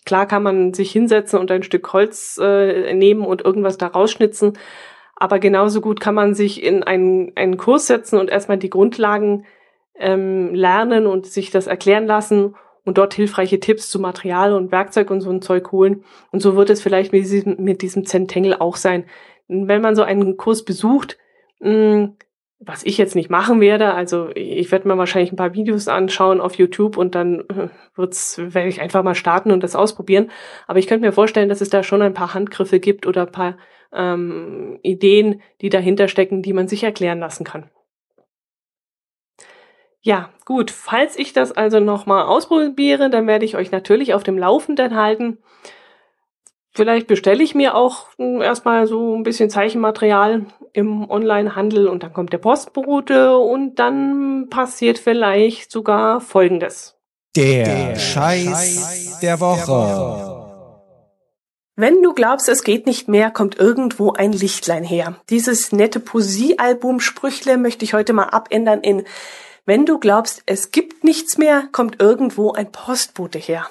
Klar 0.04 0.26
kann 0.26 0.42
man 0.42 0.74
sich 0.74 0.92
hinsetzen 0.92 1.38
und 1.38 1.50
ein 1.50 1.62
Stück 1.62 1.90
Holz 1.94 2.38
äh, 2.42 2.92
nehmen 2.92 3.24
und 3.24 3.42
irgendwas 3.42 3.78
da 3.78 3.86
rausschnitzen, 3.86 4.58
aber 5.16 5.38
genauso 5.38 5.80
gut 5.80 6.00
kann 6.00 6.14
man 6.14 6.34
sich 6.34 6.62
in 6.62 6.82
einen, 6.82 7.32
einen 7.36 7.56
Kurs 7.56 7.86
setzen 7.86 8.18
und 8.18 8.30
erstmal 8.30 8.58
die 8.58 8.70
Grundlagen 8.70 9.44
ähm, 9.96 10.54
lernen 10.54 11.06
und 11.06 11.26
sich 11.26 11.50
das 11.50 11.66
erklären 11.66 12.06
lassen 12.06 12.54
und 12.84 12.98
dort 12.98 13.14
hilfreiche 13.14 13.60
Tipps 13.60 13.90
zu 13.90 13.98
Material 13.98 14.52
und 14.52 14.72
Werkzeug 14.72 15.10
und 15.10 15.20
so 15.20 15.30
ein 15.30 15.42
Zeug 15.42 15.72
holen. 15.72 16.04
Und 16.32 16.40
so 16.40 16.56
wird 16.56 16.70
es 16.70 16.82
vielleicht 16.82 17.12
mit 17.12 17.24
diesem, 17.24 17.56
mit 17.58 17.82
diesem 17.82 18.04
Zentangle 18.04 18.60
auch 18.60 18.76
sein. 18.76 19.04
Wenn 19.48 19.80
man 19.80 19.94
so 19.94 20.02
einen 20.02 20.36
Kurs 20.36 20.64
besucht, 20.64 21.18
mh, 21.60 21.70
hm, 21.70 22.16
was 22.66 22.84
ich 22.84 22.96
jetzt 22.96 23.14
nicht 23.14 23.30
machen 23.30 23.60
werde, 23.60 23.92
also 23.92 24.30
ich 24.34 24.70
werde 24.72 24.88
mir 24.88 24.96
wahrscheinlich 24.96 25.32
ein 25.32 25.36
paar 25.36 25.54
Videos 25.54 25.86
anschauen 25.86 26.40
auf 26.40 26.54
YouTube 26.54 26.96
und 26.96 27.14
dann 27.14 27.40
äh, 27.40 27.68
wird's, 27.94 28.38
werde 28.38 28.68
ich 28.68 28.80
einfach 28.80 29.02
mal 29.02 29.14
starten 29.14 29.50
und 29.50 29.62
das 29.62 29.76
ausprobieren. 29.76 30.30
Aber 30.66 30.78
ich 30.78 30.86
könnte 30.86 31.04
mir 31.04 31.12
vorstellen, 31.12 31.48
dass 31.48 31.60
es 31.60 31.68
da 31.68 31.82
schon 31.82 32.00
ein 32.00 32.14
paar 32.14 32.32
Handgriffe 32.32 32.80
gibt 32.80 33.06
oder 33.06 33.26
ein 33.26 33.32
paar 33.32 33.58
ähm, 33.94 34.78
Ideen, 34.82 35.42
die 35.60 35.68
dahinter 35.68 36.08
stecken, 36.08 36.42
die 36.42 36.52
man 36.52 36.68
sich 36.68 36.82
erklären 36.84 37.20
lassen 37.20 37.44
kann. 37.44 37.70
Ja, 40.00 40.28
gut, 40.44 40.70
falls 40.70 41.16
ich 41.18 41.32
das 41.32 41.52
also 41.52 41.80
nochmal 41.80 42.24
ausprobiere, 42.24 43.08
dann 43.08 43.26
werde 43.26 43.46
ich 43.46 43.56
euch 43.56 43.70
natürlich 43.70 44.12
auf 44.12 44.22
dem 44.22 44.36
Laufenden 44.36 44.94
halten. 44.94 45.38
Vielleicht 46.76 47.06
bestelle 47.06 47.42
ich 47.42 47.54
mir 47.54 47.74
auch 47.74 48.08
hm, 48.18 48.42
erstmal 48.42 48.86
so 48.86 49.14
ein 49.16 49.22
bisschen 49.22 49.48
Zeichenmaterial 49.48 50.44
im 50.72 51.08
Onlinehandel 51.08 51.88
und 51.88 52.02
dann 52.02 52.12
kommt 52.12 52.32
der 52.32 52.38
Postbote 52.38 53.38
und 53.38 53.76
dann 53.76 54.48
passiert 54.50 54.98
vielleicht 54.98 55.70
sogar 55.70 56.20
Folgendes. 56.20 56.98
Der, 57.36 57.64
der 57.64 57.96
Scheiß 57.96 59.20
der 59.22 59.40
Woche. 59.40 60.33
Wenn 61.76 62.02
du 62.02 62.14
glaubst, 62.14 62.48
es 62.48 62.62
geht 62.62 62.86
nicht 62.86 63.08
mehr, 63.08 63.32
kommt 63.32 63.58
irgendwo 63.58 64.12
ein 64.12 64.32
Lichtlein 64.32 64.84
her. 64.84 65.20
Dieses 65.28 65.72
nette 65.72 65.98
Poesiealbum 65.98 67.00
Sprüchle 67.00 67.56
möchte 67.56 67.84
ich 67.84 67.94
heute 67.94 68.12
mal 68.12 68.28
abändern 68.28 68.80
in 68.80 69.04
Wenn 69.66 69.84
du 69.84 69.98
glaubst, 69.98 70.44
es 70.46 70.70
gibt 70.70 71.02
nichts 71.02 71.36
mehr, 71.36 71.68
kommt 71.72 72.00
irgendwo 72.00 72.52
ein 72.52 72.70
Postbote 72.70 73.38
her. 73.40 73.68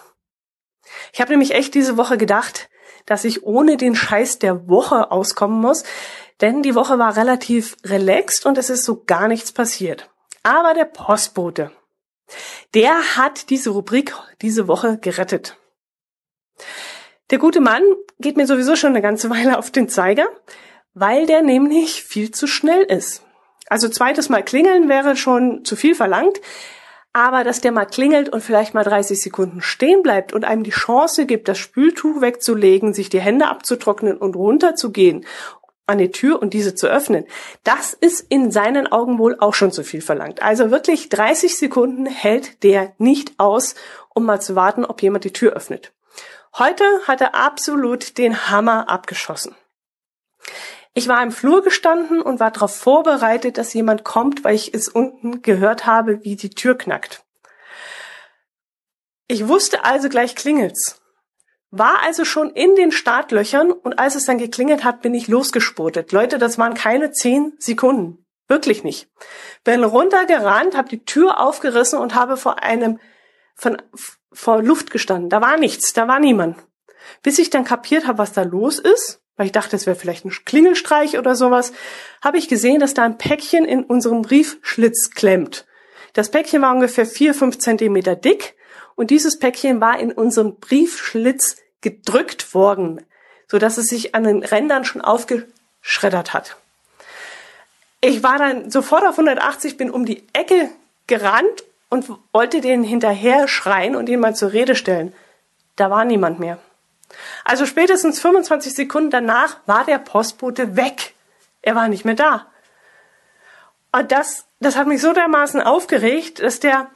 Ich 1.13 1.21
habe 1.21 1.31
nämlich 1.31 1.51
echt 1.51 1.75
diese 1.75 1.95
Woche 1.95 2.17
gedacht, 2.17 2.69
dass 3.05 3.23
ich 3.23 3.43
ohne 3.43 3.77
den 3.77 3.95
Scheiß 3.95 4.37
der 4.39 4.67
Woche 4.67 5.09
auskommen 5.09 5.61
muss, 5.61 5.83
denn 6.41 6.61
die 6.61 6.75
Woche 6.75 6.99
war 6.99 7.15
relativ 7.15 7.77
relaxed 7.85 8.45
und 8.45 8.57
es 8.57 8.69
ist 8.69 8.83
so 8.83 9.03
gar 9.05 9.29
nichts 9.29 9.53
passiert. 9.53 10.09
Aber 10.43 10.73
der 10.73 10.85
Postbote, 10.85 11.71
der 12.73 13.15
hat 13.15 13.49
diese 13.49 13.69
Rubrik 13.69 14.13
diese 14.41 14.67
Woche 14.67 14.97
gerettet. 14.97 15.55
Der 17.33 17.39
gute 17.39 17.61
Mann 17.61 17.81
geht 18.19 18.37
mir 18.37 18.45
sowieso 18.45 18.75
schon 18.75 18.91
eine 18.91 19.01
ganze 19.01 19.27
Weile 19.31 19.57
auf 19.57 19.71
den 19.71 19.89
Zeiger, 19.89 20.27
weil 20.93 21.25
der 21.25 21.41
nämlich 21.41 22.03
viel 22.03 22.29
zu 22.29 22.45
schnell 22.45 22.83
ist. 22.83 23.23
Also 23.67 23.89
zweites 23.89 24.29
Mal 24.29 24.43
klingeln 24.43 24.87
wäre 24.87 25.15
schon 25.15 25.65
zu 25.65 25.75
viel 25.75 25.95
verlangt, 25.95 26.39
aber 27.11 27.43
dass 27.43 27.59
der 27.59 27.71
mal 27.71 27.85
klingelt 27.85 28.29
und 28.29 28.41
vielleicht 28.41 28.75
mal 28.75 28.83
30 28.83 29.19
Sekunden 29.19 29.63
stehen 29.63 30.03
bleibt 30.03 30.31
und 30.31 30.45
einem 30.45 30.63
die 30.63 30.69
Chance 30.69 31.25
gibt, 31.25 31.47
das 31.47 31.57
Spültuch 31.57 32.21
wegzulegen, 32.21 32.93
sich 32.93 33.09
die 33.09 33.19
Hände 33.19 33.47
abzutrocknen 33.47 34.15
und 34.15 34.35
runterzugehen 34.35 35.25
an 35.87 35.97
die 35.97 36.11
Tür 36.11 36.39
und 36.39 36.53
diese 36.53 36.75
zu 36.75 36.85
öffnen, 36.85 37.25
das 37.63 37.93
ist 37.93 38.27
in 38.29 38.51
seinen 38.51 38.91
Augen 38.91 39.17
wohl 39.17 39.37
auch 39.39 39.55
schon 39.55 39.71
zu 39.71 39.83
viel 39.83 40.01
verlangt. 40.01 40.43
Also 40.43 40.69
wirklich 40.69 41.09
30 41.09 41.57
Sekunden 41.57 42.05
hält 42.05 42.61
der 42.61 42.93
nicht 42.99 43.33
aus, 43.39 43.73
um 44.13 44.23
mal 44.23 44.39
zu 44.39 44.55
warten, 44.55 44.85
ob 44.85 45.01
jemand 45.01 45.23
die 45.23 45.33
Tür 45.33 45.53
öffnet. 45.53 45.93
Heute 46.57 46.85
hat 47.07 47.19
er 47.21 47.33
absolut 47.33 48.17
den 48.17 48.49
Hammer 48.49 48.87
abgeschossen. 48.89 49.55
Ich 50.93 51.07
war 51.07 51.23
im 51.23 51.31
Flur 51.31 51.63
gestanden 51.63 52.21
und 52.21 52.39
war 52.39 52.51
darauf 52.51 52.75
vorbereitet, 52.75 53.57
dass 53.57 53.73
jemand 53.73 54.03
kommt, 54.03 54.43
weil 54.43 54.53
ich 54.53 54.73
es 54.73 54.87
unten 54.87 55.41
gehört 55.41 55.87
habe, 55.87 56.23
wie 56.23 56.35
die 56.35 56.51
Tür 56.51 56.77
knackt. 56.77 57.23
Ich 59.27 59.47
wusste 59.47 59.83
also 59.83 60.09
gleich 60.09 60.35
klingelt's. 60.35 61.01
War 61.71 62.03
also 62.03 62.23
schon 62.23 62.51
in 62.51 62.75
den 62.75 62.91
Startlöchern 62.91 63.71
und 63.71 63.97
als 63.97 64.13
es 64.13 64.25
dann 64.25 64.37
geklingelt 64.37 64.83
hat, 64.83 65.01
bin 65.01 65.15
ich 65.15 65.27
losgespurtet. 65.27 66.11
Leute, 66.11 66.37
das 66.37 66.59
waren 66.59 66.75
keine 66.75 67.11
zehn 67.11 67.53
Sekunden. 67.57 68.23
Wirklich 68.47 68.83
nicht. 68.83 69.09
Bin 69.63 69.83
runtergerannt, 69.83 70.77
habe 70.77 70.89
die 70.89 71.03
Tür 71.03 71.39
aufgerissen 71.39 71.97
und 71.97 72.13
habe 72.13 72.37
vor 72.37 72.61
einem 72.61 72.99
von 73.55 73.81
vor 74.33 74.61
Luft 74.61 74.91
gestanden. 74.91 75.29
Da 75.29 75.41
war 75.41 75.57
nichts, 75.57 75.93
da 75.93 76.07
war 76.07 76.19
niemand. 76.19 76.57
Bis 77.21 77.39
ich 77.39 77.49
dann 77.49 77.63
kapiert 77.63 78.07
habe, 78.07 78.17
was 78.17 78.33
da 78.33 78.43
los 78.43 78.79
ist, 78.79 79.21
weil 79.35 79.47
ich 79.47 79.51
dachte, 79.51 79.75
es 79.75 79.85
wäre 79.85 79.95
vielleicht 79.95 80.25
ein 80.25 80.31
Klingelstreich 80.45 81.17
oder 81.17 81.35
sowas, 81.35 81.73
habe 82.21 82.37
ich 82.37 82.47
gesehen, 82.47 82.79
dass 82.79 82.93
da 82.93 83.03
ein 83.03 83.17
Päckchen 83.17 83.65
in 83.65 83.83
unserem 83.83 84.21
Briefschlitz 84.21 85.11
klemmt. 85.11 85.65
Das 86.13 86.29
Päckchen 86.29 86.61
war 86.61 86.73
ungefähr 86.73 87.05
vier, 87.05 87.33
fünf 87.33 87.57
Zentimeter 87.57 88.15
dick 88.15 88.55
und 88.95 89.09
dieses 89.09 89.39
Päckchen 89.39 89.81
war 89.81 89.99
in 89.99 90.11
unserem 90.11 90.57
Briefschlitz 90.57 91.57
gedrückt 91.81 92.53
worden, 92.53 93.01
so 93.47 93.57
dass 93.57 93.77
es 93.77 93.87
sich 93.87 94.13
an 94.15 94.23
den 94.23 94.43
Rändern 94.43 94.85
schon 94.85 95.01
aufgeschreddert 95.01 96.33
hat. 96.33 96.57
Ich 98.01 98.21
war 98.21 98.37
dann 98.37 98.69
sofort 98.69 99.03
auf 99.05 99.17
180, 99.17 99.77
bin 99.77 99.89
um 99.89 100.05
die 100.05 100.27
Ecke 100.33 100.69
gerannt 101.07 101.63
und 101.93 102.10
wollte 102.32 102.60
den 102.60 102.84
hinterher 102.84 103.47
schreien 103.47 103.95
und 103.95 104.10
ihn 104.10 104.19
mal 104.19 104.36
zur 104.36 104.51
Rede 104.51 104.73
stellen. 104.73 105.13
Da 105.75 105.91
war 105.91 106.06
niemand 106.06 106.39
mehr. 106.39 106.58
Also 107.45 107.67
spätestens 107.67 108.19
25 108.19 108.73
Sekunden 108.73 109.12
danach 109.12 109.58
war 109.67 109.86
der 109.86 109.99
Postbote 109.99 110.75
weg. 110.75 111.13
Er 111.62 111.75
war 111.75 111.89
nicht 111.89 112.03
mehr 112.03 112.15
da. 112.15 112.47
Und 113.91 114.12
das, 114.12 114.45
das 114.60 114.75
hat 114.75 114.88
mich 114.88 115.01
so 115.01 115.13
dermaßen 115.13 115.62
aufgeregt, 115.62 116.41
dass 116.41 116.60
der 116.60 116.89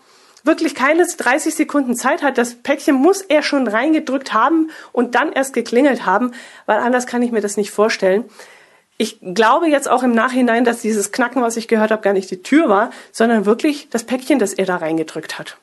wirklich 0.43 0.73
keine 0.73 1.05
30 1.05 1.53
Sekunden 1.53 1.95
Zeit 1.95 2.23
hat. 2.23 2.39
Das 2.39 2.55
Päckchen 2.55 2.95
muss 2.95 3.21
er 3.21 3.43
schon 3.43 3.67
reingedrückt 3.67 4.33
haben 4.33 4.71
und 4.93 5.13
dann 5.13 5.31
erst 5.31 5.53
geklingelt 5.53 6.07
haben, 6.07 6.33
weil 6.65 6.79
anders 6.79 7.05
kann 7.05 7.21
ich 7.21 7.31
mir 7.31 7.41
das 7.41 7.55
nicht 7.55 7.69
vorstellen. 7.69 8.25
Ich 8.97 9.19
glaube 9.21 9.67
jetzt 9.67 9.87
auch 9.87 10.01
im 10.01 10.13
Nachhinein, 10.13 10.65
dass 10.65 10.81
dieses 10.81 11.11
Knacken, 11.11 11.43
was 11.43 11.55
ich 11.55 11.67
gehört 11.67 11.91
habe, 11.91 12.01
gar 12.01 12.13
nicht 12.13 12.31
die 12.31 12.41
Tür 12.41 12.67
war, 12.67 12.89
sondern 13.11 13.45
wirklich 13.45 13.89
das 13.89 14.03
Päckchen, 14.03 14.39
das 14.39 14.53
er 14.53 14.65
da 14.65 14.77
reingedrückt 14.77 15.37
hat. 15.37 15.57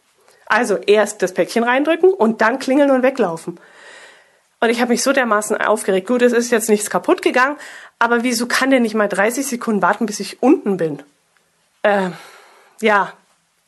Also 0.47 0.77
erst 0.77 1.20
das 1.23 1.35
Päckchen 1.35 1.64
reindrücken 1.64 2.12
und 2.12 2.40
dann 2.40 2.61
klingeln 2.61 2.90
und 2.90 3.03
weglaufen. 3.03 3.59
Und 4.61 4.70
ich 4.70 4.81
habe 4.81 4.92
mich 4.92 5.03
so 5.03 5.12
dermaßen 5.12 5.57
aufgeregt. 5.57 6.07
Gut, 6.07 6.23
es 6.23 6.33
ist 6.33 6.51
jetzt 6.51 6.68
nichts 6.68 6.90
kaputt 6.90 7.23
gegangen, 7.23 7.57
aber 7.99 8.23
wieso 8.23 8.47
kann 8.47 8.70
der 8.70 8.81
nicht 8.81 8.94
mal 8.94 9.09
30 9.09 9.47
Sekunden 9.47 9.83
warten, 9.83 10.07
bis 10.07 10.20
ich 10.20 10.42
unten 10.42 10.77
bin? 10.77 11.03
Äh, 11.83 12.11
ja, 12.81 13.12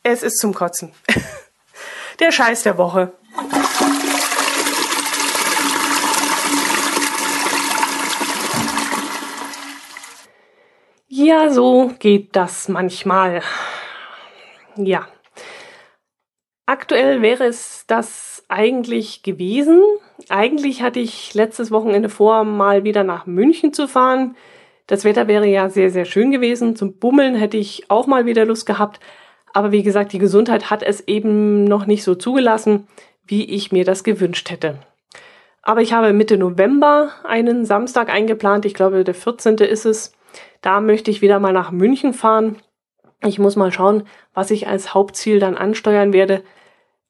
es 0.02 0.22
ist 0.22 0.38
zum 0.38 0.54
Kotzen. 0.54 0.92
der 2.20 2.30
Scheiß 2.30 2.62
der 2.62 2.78
Woche. 2.78 3.12
Ja, 11.26 11.50
so 11.50 11.90
geht 11.98 12.36
das 12.36 12.68
manchmal. 12.68 13.42
Ja. 14.76 15.08
Aktuell 16.66 17.20
wäre 17.20 17.46
es 17.46 17.82
das 17.88 18.44
eigentlich 18.46 19.24
gewesen. 19.24 19.82
Eigentlich 20.28 20.82
hatte 20.82 21.00
ich 21.00 21.34
letztes 21.34 21.72
Wochenende 21.72 22.10
vor, 22.10 22.44
mal 22.44 22.84
wieder 22.84 23.02
nach 23.02 23.26
München 23.26 23.72
zu 23.72 23.88
fahren. 23.88 24.36
Das 24.86 25.02
Wetter 25.04 25.26
wäre 25.26 25.48
ja 25.48 25.68
sehr, 25.68 25.90
sehr 25.90 26.04
schön 26.04 26.30
gewesen. 26.30 26.76
Zum 26.76 26.96
Bummeln 26.96 27.34
hätte 27.34 27.56
ich 27.56 27.90
auch 27.90 28.06
mal 28.06 28.24
wieder 28.24 28.44
Lust 28.44 28.64
gehabt. 28.64 29.00
Aber 29.52 29.72
wie 29.72 29.82
gesagt, 29.82 30.12
die 30.12 30.20
Gesundheit 30.20 30.70
hat 30.70 30.84
es 30.84 31.08
eben 31.08 31.64
noch 31.64 31.86
nicht 31.86 32.04
so 32.04 32.14
zugelassen, 32.14 32.86
wie 33.26 33.50
ich 33.50 33.72
mir 33.72 33.84
das 33.84 34.04
gewünscht 34.04 34.48
hätte. 34.52 34.78
Aber 35.60 35.82
ich 35.82 35.92
habe 35.92 36.12
Mitte 36.12 36.38
November 36.38 37.10
einen 37.24 37.64
Samstag 37.64 38.10
eingeplant. 38.10 38.64
Ich 38.64 38.74
glaube, 38.74 39.02
der 39.02 39.14
14. 39.14 39.56
ist 39.56 39.86
es. 39.86 40.12
Da 40.66 40.80
möchte 40.80 41.12
ich 41.12 41.22
wieder 41.22 41.38
mal 41.38 41.52
nach 41.52 41.70
München 41.70 42.12
fahren. 42.12 42.56
Ich 43.24 43.38
muss 43.38 43.54
mal 43.54 43.70
schauen, 43.70 44.02
was 44.34 44.50
ich 44.50 44.66
als 44.66 44.94
Hauptziel 44.94 45.38
dann 45.38 45.56
ansteuern 45.56 46.12
werde. 46.12 46.42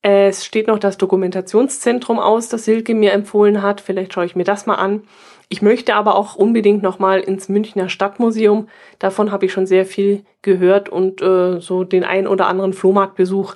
Es 0.02 0.44
steht 0.44 0.66
noch 0.66 0.78
das 0.78 0.98
Dokumentationszentrum 0.98 2.18
aus, 2.18 2.50
das 2.50 2.66
Silke 2.66 2.94
mir 2.94 3.14
empfohlen 3.14 3.62
hat. 3.62 3.80
Vielleicht 3.80 4.12
schaue 4.12 4.26
ich 4.26 4.36
mir 4.36 4.44
das 4.44 4.66
mal 4.66 4.74
an. 4.74 5.04
Ich 5.48 5.62
möchte 5.62 5.94
aber 5.94 6.16
auch 6.16 6.34
unbedingt 6.34 6.82
noch 6.82 6.98
mal 6.98 7.18
ins 7.18 7.48
Münchner 7.48 7.88
Stadtmuseum. 7.88 8.68
Davon 8.98 9.32
habe 9.32 9.46
ich 9.46 9.52
schon 9.52 9.66
sehr 9.66 9.86
viel 9.86 10.26
gehört 10.42 10.90
und 10.90 11.22
äh, 11.22 11.58
so 11.58 11.82
den 11.82 12.04
ein 12.04 12.26
oder 12.26 12.48
anderen 12.48 12.74
Flohmarktbesuch 12.74 13.54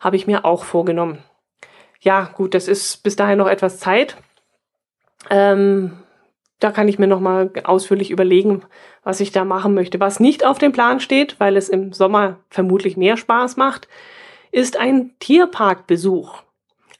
habe 0.00 0.16
ich 0.16 0.26
mir 0.26 0.44
auch 0.44 0.64
vorgenommen. 0.64 1.18
Ja, 2.00 2.32
gut, 2.34 2.52
das 2.52 2.66
ist 2.66 3.04
bis 3.04 3.14
dahin 3.14 3.38
noch 3.38 3.46
etwas 3.46 3.78
Zeit. 3.78 4.16
Ähm, 5.30 5.92
da 6.58 6.70
kann 6.70 6.88
ich 6.88 6.98
mir 6.98 7.06
noch 7.06 7.20
mal 7.20 7.50
ausführlich 7.64 8.10
überlegen, 8.10 8.62
was 9.02 9.20
ich 9.20 9.30
da 9.30 9.44
machen 9.44 9.74
möchte. 9.74 10.00
Was 10.00 10.20
nicht 10.20 10.44
auf 10.44 10.58
dem 10.58 10.72
Plan 10.72 11.00
steht, 11.00 11.38
weil 11.38 11.56
es 11.56 11.68
im 11.68 11.92
Sommer 11.92 12.38
vermutlich 12.48 12.96
mehr 12.96 13.16
Spaß 13.16 13.56
macht, 13.56 13.88
ist 14.52 14.78
ein 14.78 15.12
Tierparkbesuch. 15.18 16.42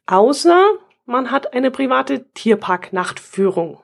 Außer 0.06 0.62
man 1.06 1.30
hat 1.30 1.54
eine 1.54 1.70
private 1.70 2.26
Tierpark-Nachtführung. 2.34 3.80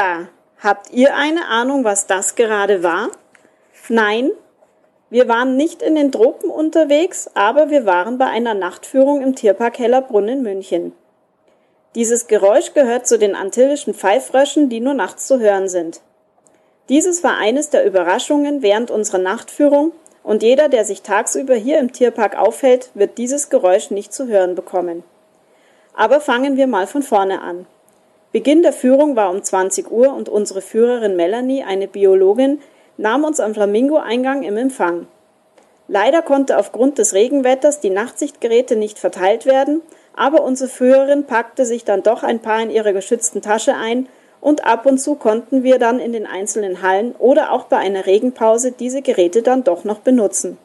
Tja, 0.00 0.28
habt 0.62 0.92
ihr 0.92 1.14
eine 1.14 1.48
Ahnung, 1.48 1.84
was 1.84 2.06
das 2.06 2.34
gerade 2.34 2.82
war? 2.82 3.10
Nein, 3.90 4.30
wir 5.10 5.28
waren 5.28 5.58
nicht 5.58 5.82
in 5.82 5.94
den 5.94 6.10
Tropen 6.10 6.48
unterwegs, 6.48 7.28
aber 7.34 7.68
wir 7.68 7.84
waren 7.84 8.16
bei 8.16 8.24
einer 8.24 8.54
Nachtführung 8.54 9.20
im 9.20 9.34
Tierpark 9.34 9.78
Hellerbrunn 9.78 10.28
in 10.28 10.42
München. 10.42 10.94
Dieses 11.94 12.28
Geräusch 12.28 12.72
gehört 12.72 13.06
zu 13.06 13.18
den 13.18 13.34
antillischen 13.34 13.92
Pfeifröschen, 13.92 14.70
die 14.70 14.80
nur 14.80 14.94
nachts 14.94 15.26
zu 15.26 15.38
hören 15.38 15.68
sind. 15.68 16.00
Dieses 16.88 17.22
war 17.22 17.36
eines 17.36 17.68
der 17.68 17.84
Überraschungen 17.84 18.62
während 18.62 18.90
unserer 18.90 19.18
Nachtführung 19.18 19.92
und 20.22 20.42
jeder, 20.42 20.70
der 20.70 20.86
sich 20.86 21.02
tagsüber 21.02 21.56
hier 21.56 21.78
im 21.78 21.92
Tierpark 21.92 22.38
aufhält, 22.38 22.88
wird 22.94 23.18
dieses 23.18 23.50
Geräusch 23.50 23.90
nicht 23.90 24.14
zu 24.14 24.28
hören 24.28 24.54
bekommen. 24.54 25.02
Aber 25.92 26.22
fangen 26.22 26.56
wir 26.56 26.68
mal 26.68 26.86
von 26.86 27.02
vorne 27.02 27.42
an. 27.42 27.66
Beginn 28.32 28.62
der 28.62 28.72
Führung 28.72 29.16
war 29.16 29.30
um 29.30 29.42
20 29.42 29.90
Uhr 29.90 30.14
und 30.14 30.28
unsere 30.28 30.60
Führerin 30.62 31.16
Melanie, 31.16 31.64
eine 31.64 31.88
Biologin, 31.88 32.60
nahm 32.96 33.24
uns 33.24 33.40
am 33.40 33.54
Flamingo-Eingang 33.54 34.44
im 34.44 34.56
Empfang. 34.56 35.08
Leider 35.88 36.22
konnte 36.22 36.56
aufgrund 36.56 36.98
des 36.98 37.14
Regenwetters 37.14 37.80
die 37.80 37.90
Nachtsichtgeräte 37.90 38.76
nicht 38.76 39.00
verteilt 39.00 39.46
werden, 39.46 39.82
aber 40.14 40.44
unsere 40.44 40.70
Führerin 40.70 41.24
packte 41.24 41.64
sich 41.64 41.84
dann 41.84 42.04
doch 42.04 42.22
ein 42.22 42.38
paar 42.38 42.62
in 42.62 42.70
ihre 42.70 42.92
geschützten 42.92 43.42
Tasche 43.42 43.74
ein 43.74 44.08
und 44.40 44.64
ab 44.64 44.86
und 44.86 44.98
zu 44.98 45.16
konnten 45.16 45.64
wir 45.64 45.80
dann 45.80 45.98
in 45.98 46.12
den 46.12 46.26
einzelnen 46.26 46.82
Hallen 46.82 47.16
oder 47.18 47.50
auch 47.50 47.64
bei 47.64 47.78
einer 47.78 48.06
Regenpause 48.06 48.70
diese 48.70 49.02
Geräte 49.02 49.42
dann 49.42 49.64
doch 49.64 49.82
noch 49.82 49.98
benutzen. 49.98 50.56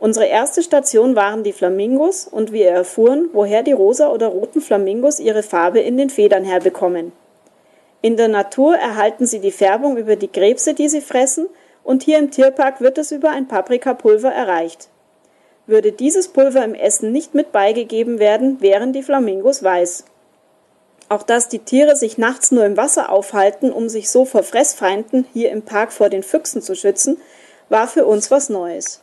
Unsere 0.00 0.24
erste 0.24 0.62
Station 0.62 1.14
waren 1.14 1.44
die 1.44 1.52
Flamingos 1.52 2.26
und 2.26 2.52
wir 2.52 2.70
erfuhren, 2.70 3.28
woher 3.34 3.62
die 3.62 3.72
rosa 3.72 4.08
oder 4.08 4.28
roten 4.28 4.62
Flamingos 4.62 5.20
ihre 5.20 5.42
Farbe 5.42 5.80
in 5.80 5.98
den 5.98 6.08
Federn 6.08 6.42
herbekommen. 6.42 7.12
In 8.00 8.16
der 8.16 8.28
Natur 8.28 8.76
erhalten 8.76 9.26
sie 9.26 9.40
die 9.40 9.50
Färbung 9.50 9.98
über 9.98 10.16
die 10.16 10.28
Krebse, 10.28 10.72
die 10.72 10.88
sie 10.88 11.02
fressen, 11.02 11.48
und 11.84 12.02
hier 12.02 12.18
im 12.18 12.30
Tierpark 12.30 12.80
wird 12.80 12.96
es 12.96 13.12
über 13.12 13.28
ein 13.28 13.46
Paprikapulver 13.46 14.30
erreicht. 14.30 14.88
Würde 15.66 15.92
dieses 15.92 16.28
Pulver 16.28 16.64
im 16.64 16.74
Essen 16.74 17.12
nicht 17.12 17.34
mit 17.34 17.52
beigegeben 17.52 18.18
werden, 18.18 18.62
wären 18.62 18.94
die 18.94 19.02
Flamingos 19.02 19.62
weiß. 19.62 20.06
Auch 21.10 21.24
dass 21.24 21.48
die 21.48 21.58
Tiere 21.58 21.94
sich 21.94 22.16
nachts 22.16 22.52
nur 22.52 22.64
im 22.64 22.78
Wasser 22.78 23.10
aufhalten, 23.10 23.70
um 23.70 23.90
sich 23.90 24.08
so 24.08 24.24
vor 24.24 24.44
Fressfeinden 24.44 25.26
hier 25.34 25.50
im 25.50 25.60
Park 25.60 25.92
vor 25.92 26.08
den 26.08 26.22
Füchsen 26.22 26.62
zu 26.62 26.74
schützen, 26.74 27.20
war 27.68 27.86
für 27.86 28.06
uns 28.06 28.30
was 28.30 28.48
Neues. 28.48 29.02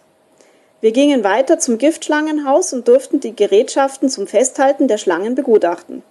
Wir 0.80 0.92
gingen 0.92 1.24
weiter 1.24 1.58
zum 1.58 1.80
Giftschlangenhaus 1.80 2.72
und 2.72 2.88
durften 2.88 3.20
die 3.20 3.36
Gerätschaften 3.36 4.10
zum 4.10 4.28
Festhalten 4.28 4.88
der 4.88 5.00
Schlangen 5.00 5.34
begutachten. 5.34 6.04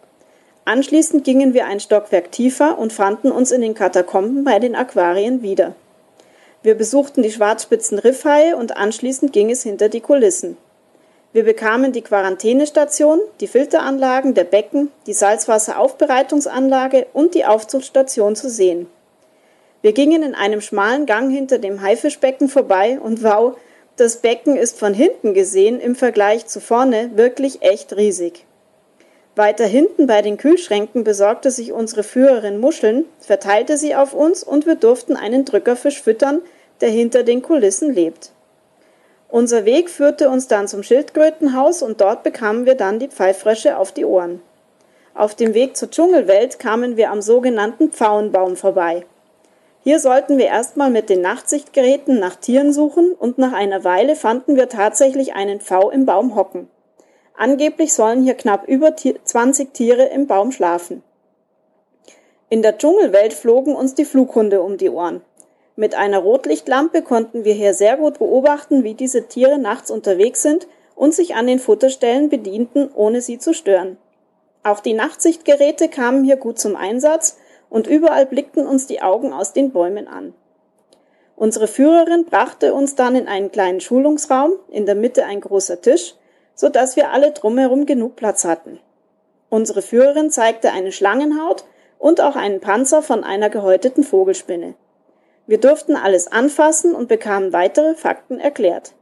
Anschließend 0.65 1.23
gingen 1.23 1.55
wir 1.55 1.67
ein 1.67 1.79
Stockwerk 1.79 2.33
tiefer 2.33 2.77
und 2.77 2.93
fanden 2.93 3.31
uns 3.31 3.53
in 3.53 3.61
den 3.61 3.75
Katakomben 3.75 4.43
bei 4.43 4.59
den 4.59 4.75
Aquarien 4.75 5.41
wieder. 5.41 5.77
Wir 6.65 6.75
besuchten 6.75 7.23
die 7.23 7.31
schwarzspitzen 7.31 8.01
Riffhaie 8.01 8.57
und 8.57 8.77
anschließend 8.77 9.33
ging 9.33 9.51
es 9.53 9.63
hinter 9.63 9.89
die 9.89 10.01
Kulissen. 10.01 10.57
Wir 11.33 11.45
bekamen 11.45 11.93
die 11.93 12.03
Quarantänestation, 12.03 13.21
die 13.39 13.47
Filteranlagen 13.47 14.35
der 14.35 14.43
Becken, 14.43 14.91
die 15.07 15.13
Salzwasseraufbereitungsanlage 15.13 17.07
und 17.13 17.37
die 17.37 17.45
Aufzuchtstation 17.45 18.35
zu 18.35 18.51
sehen. 18.51 18.89
Wir 19.83 19.93
gingen 19.93 20.25
in 20.25 20.35
einem 20.35 20.61
schmalen 20.61 21.07
Gang 21.07 21.31
hinter 21.31 21.59
dem 21.59 21.83
Haifischbecken 21.83 22.49
vorbei 22.49 22.99
und 23.01 23.23
wow, 23.23 23.57
das 23.97 24.19
Becken 24.19 24.57
ist 24.57 24.79
von 24.79 24.93
hinten 24.93 25.33
gesehen 25.33 25.81
im 25.81 25.95
Vergleich 25.95 26.47
zu 26.47 26.61
vorne 26.61 27.11
wirklich 27.15 27.63
echt 27.63 27.97
riesig. 27.97 28.45
Weiter 29.35 29.67
hinten 29.67 30.07
bei 30.07 30.23
den 30.23 30.37
Kühlschränken 30.39 31.05
besorgte 31.05 31.51
sich 31.51 31.73
unsere 31.73 32.03
Führerin 32.03 32.59
Muscheln, 32.59 33.05
verteilte 33.21 33.77
sie 33.77 33.95
auf 33.95 34.15
uns 34.15 34.43
und 34.43 34.67
wir 34.67 34.77
durften 34.77 35.17
einen 35.17 35.45
Drückerfisch 35.45 36.03
füttern, 36.03 36.41
der 36.81 36.89
hinter 36.91 37.23
den 37.23 37.43
Kulissen 37.43 37.93
lebt. 37.93 38.31
Unser 39.29 39.65
Weg 39.65 39.91
führte 39.91 40.31
uns 40.31 40.47
dann 40.47 40.69
zum 40.69 40.83
Schildkrötenhaus 40.83 41.83
und 41.83 42.01
dort 42.01 42.23
bekamen 42.23 42.65
wir 42.65 42.77
dann 42.77 42.99
die 42.99 43.09
Pfeifrösche 43.09 43.77
auf 43.77 43.93
die 43.93 44.05
Ohren. 44.05 44.41
Auf 45.15 45.35
dem 45.35 45.55
Weg 45.55 45.77
zur 45.77 45.91
Dschungelwelt 45.91 46.59
kamen 46.59 46.97
wir 46.97 47.11
am 47.11 47.23
sogenannten 47.23 47.91
Pfauenbaum 47.91 48.57
vorbei. 48.57 49.05
Hier 49.87 50.01
sollten 50.01 50.37
wir 50.37 50.47
erstmal 50.47 50.91
mit 50.91 51.11
den 51.11 51.21
Nachtsichtgeräten 51.21 52.19
nach 52.19 52.35
Tieren 52.35 52.73
suchen 52.73 53.13
und 53.13 53.39
nach 53.39 53.53
einer 53.53 53.85
Weile 53.85 54.17
fanden 54.17 54.57
wir 54.57 54.69
tatsächlich 54.69 55.35
einen 55.35 55.61
Pfau 55.61 55.91
im 55.91 56.07
Baum 56.07 56.35
hocken. 56.35 56.69
Angeblich 57.37 57.95
sollen 57.95 58.25
hier 58.25 58.35
knapp 58.35 58.67
über 58.67 58.97
20 58.97 59.73
Tiere 59.73 60.07
im 60.07 60.27
Baum 60.27 60.51
schlafen. 60.51 61.05
In 62.49 62.63
der 62.63 62.79
Dschungelwelt 62.79 63.33
flogen 63.33 63.77
uns 63.77 63.95
die 63.95 64.05
Flughunde 64.05 64.61
um 64.61 64.77
die 64.77 64.91
Ohren. 64.91 65.21
Mit 65.77 65.95
einer 65.95 66.19
Rotlichtlampe 66.19 67.03
konnten 67.03 67.45
wir 67.45 67.55
hier 67.55 67.73
sehr 67.73 67.97
gut 67.97 68.19
beobachten, 68.19 68.83
wie 68.83 68.95
diese 68.95 69.29
Tiere 69.29 69.57
nachts 69.57 69.93
unterwegs 69.93 70.43
sind 70.43 70.67
und 70.97 71.15
sich 71.15 71.37
an 71.37 71.47
den 71.47 71.61
Futterstellen 71.61 72.29
bedienten, 72.29 72.91
ohne 72.93 73.21
sie 73.21 73.39
zu 73.39 73.55
stören. 73.55 73.99
Auch 74.65 74.81
die 74.81 74.95
Nachtsichtgeräte 74.95 75.89
kamen 75.89 76.25
hier 76.25 76.39
gut 76.39 76.59
zum 76.59 76.75
Einsatz 76.75 77.37
und 77.71 77.87
überall 77.87 78.27
blickten 78.27 78.67
uns 78.67 78.87
die 78.87 79.03
Augen 79.03 79.33
aus 79.33 79.53
den 79.53 79.73
Bäumen 79.73 80.09
an. 80.09 80.35
Unsere 81.37 81.69
Führerin 81.69 82.25
brachte 82.25 82.73
uns 82.73 82.95
dann 82.95 83.15
in 83.15 83.29
einen 83.29 83.53
kleinen 83.53 83.81
Schulungsraum, 83.81 84.53
in 84.71 84.87
der 84.87 84.95
Mitte 84.95 85.25
ein 85.25 85.41
großer 85.41 85.83
Tisch, 85.83 86.15
so 86.55 86.69
dass 86.71 86.97
wir 86.97 87.11
alle 87.13 87.33
drumherum 87.33 87.85
genug 87.85 88.17
Platz 88.17 88.45
hatten. 88.45 88.81
Unsere 89.51 89.83
Führerin 89.83 90.31
zeigte 90.31 90.73
eine 90.73 90.93
Schlangenhaut 90.93 91.65
und 91.99 92.21
auch 92.21 92.37
einen 92.37 92.61
Panzer 92.61 93.03
von 93.03 93.23
einer 93.23 93.51
gehäuteten 93.51 94.03
Vogelspinne. 94.03 94.75
Wir 95.47 95.59
durften 95.59 95.95
alles 95.95 96.27
anfassen 96.31 96.95
und 96.95 97.09
bekamen 97.09 97.53
weitere 97.53 97.95
Fakten 97.95 98.41
erklärt. 98.41 98.95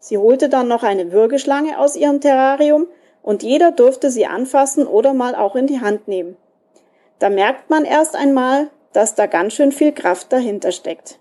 Sie 0.00 0.18
holte 0.18 0.48
dann 0.48 0.66
noch 0.66 0.82
eine 0.82 1.12
Würgeschlange 1.12 1.78
aus 1.78 1.94
ihrem 1.94 2.20
Terrarium 2.20 2.88
und 3.22 3.42
jeder 3.42 3.70
durfte 3.70 4.10
sie 4.10 4.26
anfassen 4.26 4.86
oder 4.86 5.14
mal 5.14 5.36
auch 5.36 5.54
in 5.54 5.68
die 5.68 5.80
Hand 5.80 6.08
nehmen. 6.08 6.36
Da 7.22 7.30
merkt 7.30 7.70
man 7.70 7.84
erst 7.84 8.16
einmal, 8.16 8.68
dass 8.92 9.14
da 9.14 9.26
ganz 9.26 9.52
schön 9.52 9.70
viel 9.70 9.92
Kraft 9.92 10.32
dahinter 10.32 10.72
steckt. 10.72 11.20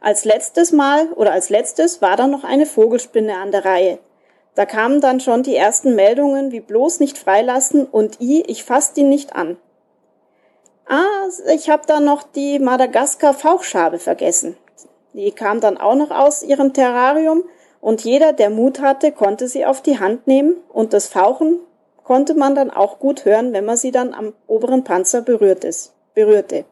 Als 0.00 0.24
letztes 0.24 0.72
Mal 0.72 1.12
oder 1.12 1.32
als 1.32 1.50
letztes 1.50 2.00
war 2.00 2.16
dann 2.16 2.30
noch 2.30 2.42
eine 2.42 2.64
Vogelspinne 2.64 3.36
an 3.36 3.52
der 3.52 3.66
Reihe. 3.66 3.98
Da 4.54 4.64
kamen 4.64 5.02
dann 5.02 5.20
schon 5.20 5.42
die 5.42 5.54
ersten 5.54 5.94
Meldungen 5.94 6.50
wie 6.50 6.60
bloß 6.60 6.98
nicht 7.00 7.18
freilassen 7.18 7.84
und 7.84 8.18
i, 8.18 8.42
ich 8.46 8.64
fass 8.64 8.94
die 8.94 9.02
nicht 9.02 9.36
an. 9.36 9.58
Ah, 10.88 11.28
ich 11.54 11.68
habe 11.68 11.82
da 11.86 12.00
noch 12.00 12.22
die 12.22 12.58
Madagaskar-Fauchschabe 12.58 13.98
vergessen. 13.98 14.56
Die 15.12 15.30
kam 15.30 15.60
dann 15.60 15.76
auch 15.76 15.94
noch 15.94 16.10
aus 16.10 16.42
ihrem 16.42 16.72
Terrarium 16.72 17.44
und 17.82 18.02
jeder, 18.02 18.32
der 18.32 18.48
Mut 18.48 18.80
hatte, 18.80 19.12
konnte 19.12 19.46
sie 19.46 19.66
auf 19.66 19.82
die 19.82 19.98
Hand 19.98 20.26
nehmen 20.26 20.56
und 20.72 20.94
das 20.94 21.06
Fauchen 21.06 21.58
konnte 22.06 22.34
man 22.34 22.54
dann 22.54 22.70
auch 22.70 23.00
gut 23.00 23.24
hören, 23.24 23.52
wenn 23.52 23.64
man 23.64 23.76
sie 23.76 23.90
dann 23.90 24.14
am 24.14 24.32
oberen 24.46 24.84
Panzer 24.84 25.22
berührte. 25.22 26.64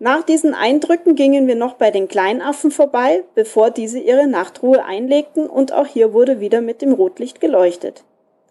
Nach 0.00 0.24
diesen 0.24 0.52
Eindrücken 0.52 1.14
gingen 1.14 1.46
wir 1.46 1.54
noch 1.54 1.74
bei 1.74 1.92
den 1.92 2.08
Kleinaffen 2.08 2.72
vorbei, 2.72 3.22
bevor 3.36 3.70
diese 3.70 4.00
ihre 4.00 4.26
Nachtruhe 4.26 4.84
einlegten 4.84 5.46
und 5.46 5.72
auch 5.72 5.86
hier 5.86 6.12
wurde 6.12 6.40
wieder 6.40 6.60
mit 6.60 6.82
dem 6.82 6.92
Rotlicht 6.92 7.40
geleuchtet. 7.40 8.02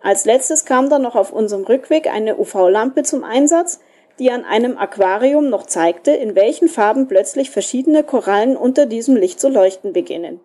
Als 0.02 0.24
letztes 0.24 0.64
kam 0.64 0.90
dann 0.90 1.02
noch 1.02 1.18
auf 1.18 1.34
unserem 1.34 1.66
Rückweg 1.66 2.08
eine 2.08 2.40
UV-Lampe 2.40 3.04
zum 3.04 3.26
Einsatz, 3.26 3.82
die 4.18 4.32
an 4.32 4.46
einem 4.46 4.78
Aquarium 4.78 5.50
noch 5.50 5.66
zeigte, 5.66 6.12
in 6.12 6.36
welchen 6.36 6.70
Farben 6.70 7.10
plötzlich 7.10 7.52
verschiedene 7.52 8.04
Korallen 8.04 8.56
unter 8.56 8.86
diesem 8.86 9.18
Licht 9.18 9.42
zu 9.42 9.50
leuchten 9.50 9.92
beginnen. 9.92 10.40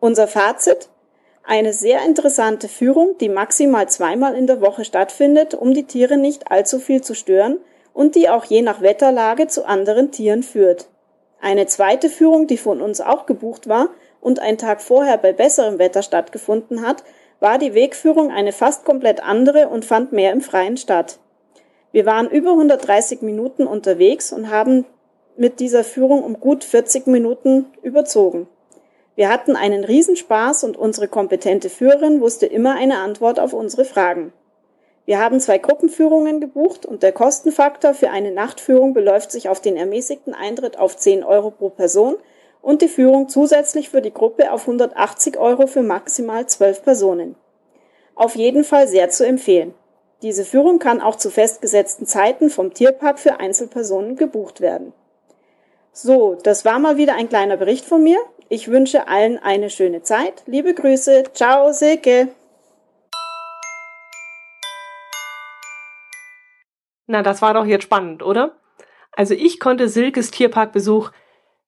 Unser 0.00 0.28
Fazit? 0.28 0.88
Eine 1.48 1.72
sehr 1.72 2.04
interessante 2.04 2.66
Führung, 2.66 3.18
die 3.20 3.28
maximal 3.28 3.88
zweimal 3.88 4.34
in 4.34 4.48
der 4.48 4.60
Woche 4.60 4.84
stattfindet, 4.84 5.54
um 5.54 5.74
die 5.74 5.84
Tiere 5.84 6.16
nicht 6.16 6.50
allzu 6.50 6.80
viel 6.80 7.02
zu 7.02 7.14
stören 7.14 7.58
und 7.94 8.16
die 8.16 8.28
auch 8.28 8.44
je 8.44 8.62
nach 8.62 8.80
Wetterlage 8.80 9.46
zu 9.46 9.64
anderen 9.64 10.10
Tieren 10.10 10.42
führt. 10.42 10.88
Eine 11.40 11.66
zweite 11.66 12.08
Führung, 12.08 12.48
die 12.48 12.56
von 12.56 12.80
uns 12.80 13.00
auch 13.00 13.26
gebucht 13.26 13.68
war 13.68 13.90
und 14.20 14.40
ein 14.40 14.58
Tag 14.58 14.82
vorher 14.82 15.18
bei 15.18 15.32
besserem 15.32 15.78
Wetter 15.78 16.02
stattgefunden 16.02 16.82
hat, 16.84 17.04
war 17.38 17.58
die 17.58 17.74
Wegführung 17.74 18.32
eine 18.32 18.50
fast 18.50 18.84
komplett 18.84 19.22
andere 19.22 19.68
und 19.68 19.84
fand 19.84 20.10
mehr 20.10 20.32
im 20.32 20.40
Freien 20.40 20.76
statt. 20.76 21.20
Wir 21.92 22.06
waren 22.06 22.28
über 22.28 22.50
130 22.50 23.22
Minuten 23.22 23.68
unterwegs 23.68 24.32
und 24.32 24.50
haben 24.50 24.84
mit 25.36 25.60
dieser 25.60 25.84
Führung 25.84 26.24
um 26.24 26.40
gut 26.40 26.64
40 26.64 27.06
Minuten 27.06 27.66
überzogen. 27.82 28.48
Wir 29.16 29.30
hatten 29.30 29.56
einen 29.56 29.82
Riesenspaß 29.82 30.62
und 30.64 30.76
unsere 30.76 31.08
kompetente 31.08 31.70
Führerin 31.70 32.20
wusste 32.20 32.44
immer 32.44 32.74
eine 32.74 32.98
Antwort 32.98 33.40
auf 33.40 33.54
unsere 33.54 33.86
Fragen. 33.86 34.32
Wir 35.06 35.18
haben 35.18 35.40
zwei 35.40 35.56
Gruppenführungen 35.56 36.40
gebucht 36.40 36.84
und 36.84 37.02
der 37.02 37.12
Kostenfaktor 37.12 37.94
für 37.94 38.10
eine 38.10 38.30
Nachtführung 38.30 38.92
beläuft 38.92 39.30
sich 39.30 39.48
auf 39.48 39.60
den 39.60 39.76
ermäßigten 39.76 40.34
Eintritt 40.34 40.78
auf 40.78 40.96
10 40.96 41.24
Euro 41.24 41.50
pro 41.50 41.70
Person 41.70 42.16
und 42.60 42.82
die 42.82 42.88
Führung 42.88 43.28
zusätzlich 43.28 43.88
für 43.88 44.02
die 44.02 44.12
Gruppe 44.12 44.52
auf 44.52 44.62
180 44.62 45.38
Euro 45.38 45.66
für 45.66 45.82
maximal 45.82 46.46
12 46.46 46.82
Personen. 46.82 47.36
Auf 48.16 48.34
jeden 48.34 48.64
Fall 48.64 48.86
sehr 48.86 49.08
zu 49.08 49.24
empfehlen. 49.24 49.74
Diese 50.22 50.44
Führung 50.44 50.78
kann 50.78 51.00
auch 51.00 51.16
zu 51.16 51.30
festgesetzten 51.30 52.06
Zeiten 52.06 52.50
vom 52.50 52.74
Tierpark 52.74 53.18
für 53.18 53.38
Einzelpersonen 53.40 54.16
gebucht 54.16 54.60
werden. 54.60 54.92
So, 55.92 56.36
das 56.42 56.64
war 56.64 56.78
mal 56.78 56.96
wieder 56.96 57.14
ein 57.14 57.28
kleiner 57.28 57.56
Bericht 57.56 57.84
von 57.84 58.02
mir. 58.02 58.18
Ich 58.48 58.68
wünsche 58.68 59.08
allen 59.08 59.38
eine 59.38 59.70
schöne 59.70 60.02
Zeit. 60.02 60.44
Liebe 60.46 60.72
Grüße. 60.72 61.24
Ciao, 61.34 61.72
Silke. 61.72 62.28
Na, 67.08 67.22
das 67.22 67.42
war 67.42 67.54
doch 67.54 67.66
jetzt 67.66 67.82
spannend, 67.82 68.22
oder? 68.22 68.56
Also 69.12 69.34
ich 69.34 69.58
konnte 69.58 69.88
Silkes 69.88 70.30
Tierparkbesuch 70.30 71.10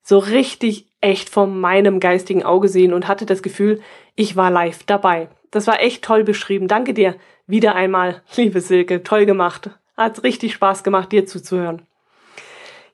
so 0.03 0.19
richtig 0.19 0.87
echt 1.01 1.29
vor 1.29 1.47
meinem 1.47 1.99
geistigen 1.99 2.45
Auge 2.45 2.69
sehen 2.69 2.93
und 2.93 3.09
hatte 3.09 3.27
das 3.27 3.43
Gefühl, 3.43 3.81
ich 4.15 4.37
war 4.37 4.51
live 4.51 4.85
dabei. 4.85 5.29
Das 5.51 5.67
war 5.67 5.81
echt 5.81 6.05
toll 6.05 6.23
beschrieben. 6.23 6.69
Danke 6.69 6.95
dir 6.95 7.17
wieder 7.47 7.75
einmal, 7.75 8.23
liebe 8.37 8.61
Silke. 8.61 9.03
Toll 9.03 9.27
gemacht. 9.27 9.71
Hat 9.97 10.23
richtig 10.23 10.55
Spaß 10.55 10.85
gemacht, 10.85 11.11
dir 11.11 11.27
zuzuhören. 11.27 11.88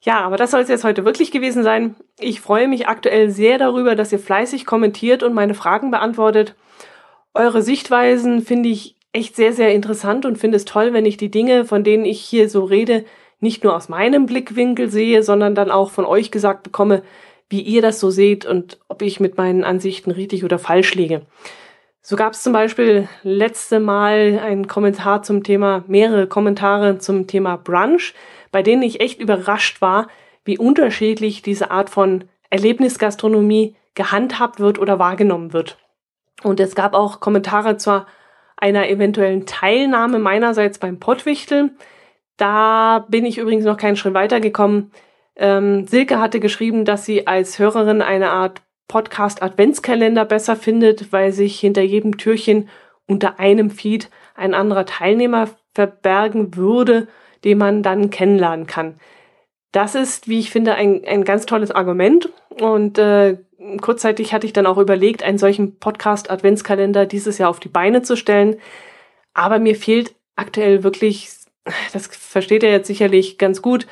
Ja, 0.04 0.20
aber 0.20 0.36
das 0.36 0.50
soll 0.50 0.60
es 0.60 0.68
jetzt 0.68 0.84
heute 0.84 1.06
wirklich 1.06 1.30
gewesen 1.30 1.62
sein. 1.62 1.96
Ich 2.20 2.42
freue 2.42 2.68
mich 2.68 2.88
aktuell 2.88 3.30
sehr 3.30 3.56
darüber, 3.56 3.94
dass 3.94 4.12
ihr 4.12 4.18
fleißig 4.18 4.66
kommentiert 4.66 5.22
und 5.22 5.32
meine 5.32 5.54
Fragen 5.54 5.90
beantwortet. 5.90 6.54
Eure 7.32 7.62
Sichtweisen 7.62 8.42
finde 8.42 8.68
ich 8.68 8.96
echt 9.12 9.34
sehr, 9.34 9.54
sehr 9.54 9.72
interessant 9.72 10.26
und 10.26 10.36
finde 10.36 10.56
es 10.56 10.66
toll, 10.66 10.92
wenn 10.92 11.06
ich 11.06 11.16
die 11.16 11.30
Dinge, 11.30 11.64
von 11.64 11.84
denen 11.84 12.04
ich 12.04 12.20
hier 12.20 12.50
so 12.50 12.64
rede, 12.64 13.06
nicht 13.40 13.64
nur 13.64 13.74
aus 13.74 13.88
meinem 13.88 14.26
Blickwinkel 14.26 14.90
sehe, 14.90 15.22
sondern 15.22 15.54
dann 15.54 15.70
auch 15.70 15.90
von 15.90 16.04
euch 16.04 16.30
gesagt 16.30 16.64
bekomme, 16.64 17.02
wie 17.48 17.62
ihr 17.62 17.80
das 17.80 17.98
so 17.98 18.10
seht 18.10 18.44
und 18.44 18.78
ob 18.88 19.00
ich 19.00 19.20
mit 19.20 19.38
meinen 19.38 19.64
Ansichten 19.64 20.10
richtig 20.10 20.44
oder 20.44 20.58
falsch 20.58 20.94
liege. 20.94 21.22
So 22.02 22.16
gab 22.16 22.34
es 22.34 22.42
zum 22.42 22.52
Beispiel 22.52 23.08
letzte 23.22 23.80
Mal 23.80 24.38
einen 24.44 24.68
Kommentar 24.68 25.22
zum 25.22 25.42
Thema, 25.42 25.84
mehrere 25.86 26.26
Kommentare 26.26 26.98
zum 26.98 27.26
Thema 27.26 27.56
Brunch, 27.56 28.12
bei 28.54 28.62
denen 28.62 28.84
ich 28.84 29.00
echt 29.00 29.18
überrascht 29.18 29.80
war, 29.80 30.06
wie 30.44 30.58
unterschiedlich 30.58 31.42
diese 31.42 31.72
Art 31.72 31.90
von 31.90 32.22
Erlebnisgastronomie 32.50 33.74
gehandhabt 33.96 34.60
wird 34.60 34.78
oder 34.78 35.00
wahrgenommen 35.00 35.52
wird. 35.52 35.76
Und 36.44 36.60
es 36.60 36.76
gab 36.76 36.94
auch 36.94 37.18
Kommentare 37.18 37.78
zur 37.78 38.06
einer 38.56 38.88
eventuellen 38.88 39.44
Teilnahme 39.44 40.20
meinerseits 40.20 40.78
beim 40.78 41.00
Pottwichtel. 41.00 41.72
Da 42.36 43.04
bin 43.08 43.26
ich 43.26 43.38
übrigens 43.38 43.64
noch 43.64 43.76
keinen 43.76 43.96
Schritt 43.96 44.14
weitergekommen. 44.14 44.92
Ähm, 45.34 45.88
Silke 45.88 46.20
hatte 46.20 46.38
geschrieben, 46.38 46.84
dass 46.84 47.04
sie 47.04 47.26
als 47.26 47.58
Hörerin 47.58 48.02
eine 48.02 48.30
Art 48.30 48.62
Podcast-Adventskalender 48.86 50.24
besser 50.24 50.54
findet, 50.54 51.12
weil 51.12 51.32
sich 51.32 51.58
hinter 51.58 51.82
jedem 51.82 52.18
Türchen 52.18 52.68
unter 53.08 53.40
einem 53.40 53.70
Feed 53.70 54.10
ein 54.36 54.54
anderer 54.54 54.86
Teilnehmer 54.86 55.48
verbergen 55.74 56.54
würde, 56.54 57.08
den 57.44 57.58
man 57.58 57.82
dann 57.82 58.10
kennenlernen 58.10 58.66
kann. 58.66 58.98
Das 59.72 59.94
ist, 59.94 60.28
wie 60.28 60.38
ich 60.38 60.50
finde, 60.50 60.74
ein, 60.74 61.04
ein 61.04 61.24
ganz 61.24 61.46
tolles 61.46 61.70
Argument 61.70 62.30
und 62.60 62.98
äh, 62.98 63.38
kurzzeitig 63.80 64.32
hatte 64.32 64.46
ich 64.46 64.52
dann 64.52 64.66
auch 64.66 64.78
überlegt, 64.78 65.22
einen 65.22 65.38
solchen 65.38 65.78
Podcast-Adventskalender 65.78 67.06
dieses 67.06 67.38
Jahr 67.38 67.50
auf 67.50 67.60
die 67.60 67.68
Beine 67.68 68.02
zu 68.02 68.16
stellen. 68.16 68.56
Aber 69.32 69.58
mir 69.58 69.74
fehlt 69.74 70.14
aktuell 70.36 70.84
wirklich, 70.84 71.30
das 71.92 72.06
versteht 72.06 72.62
ihr 72.62 72.70
jetzt 72.70 72.86
sicherlich 72.86 73.38
ganz 73.38 73.62
gut, 73.62 73.86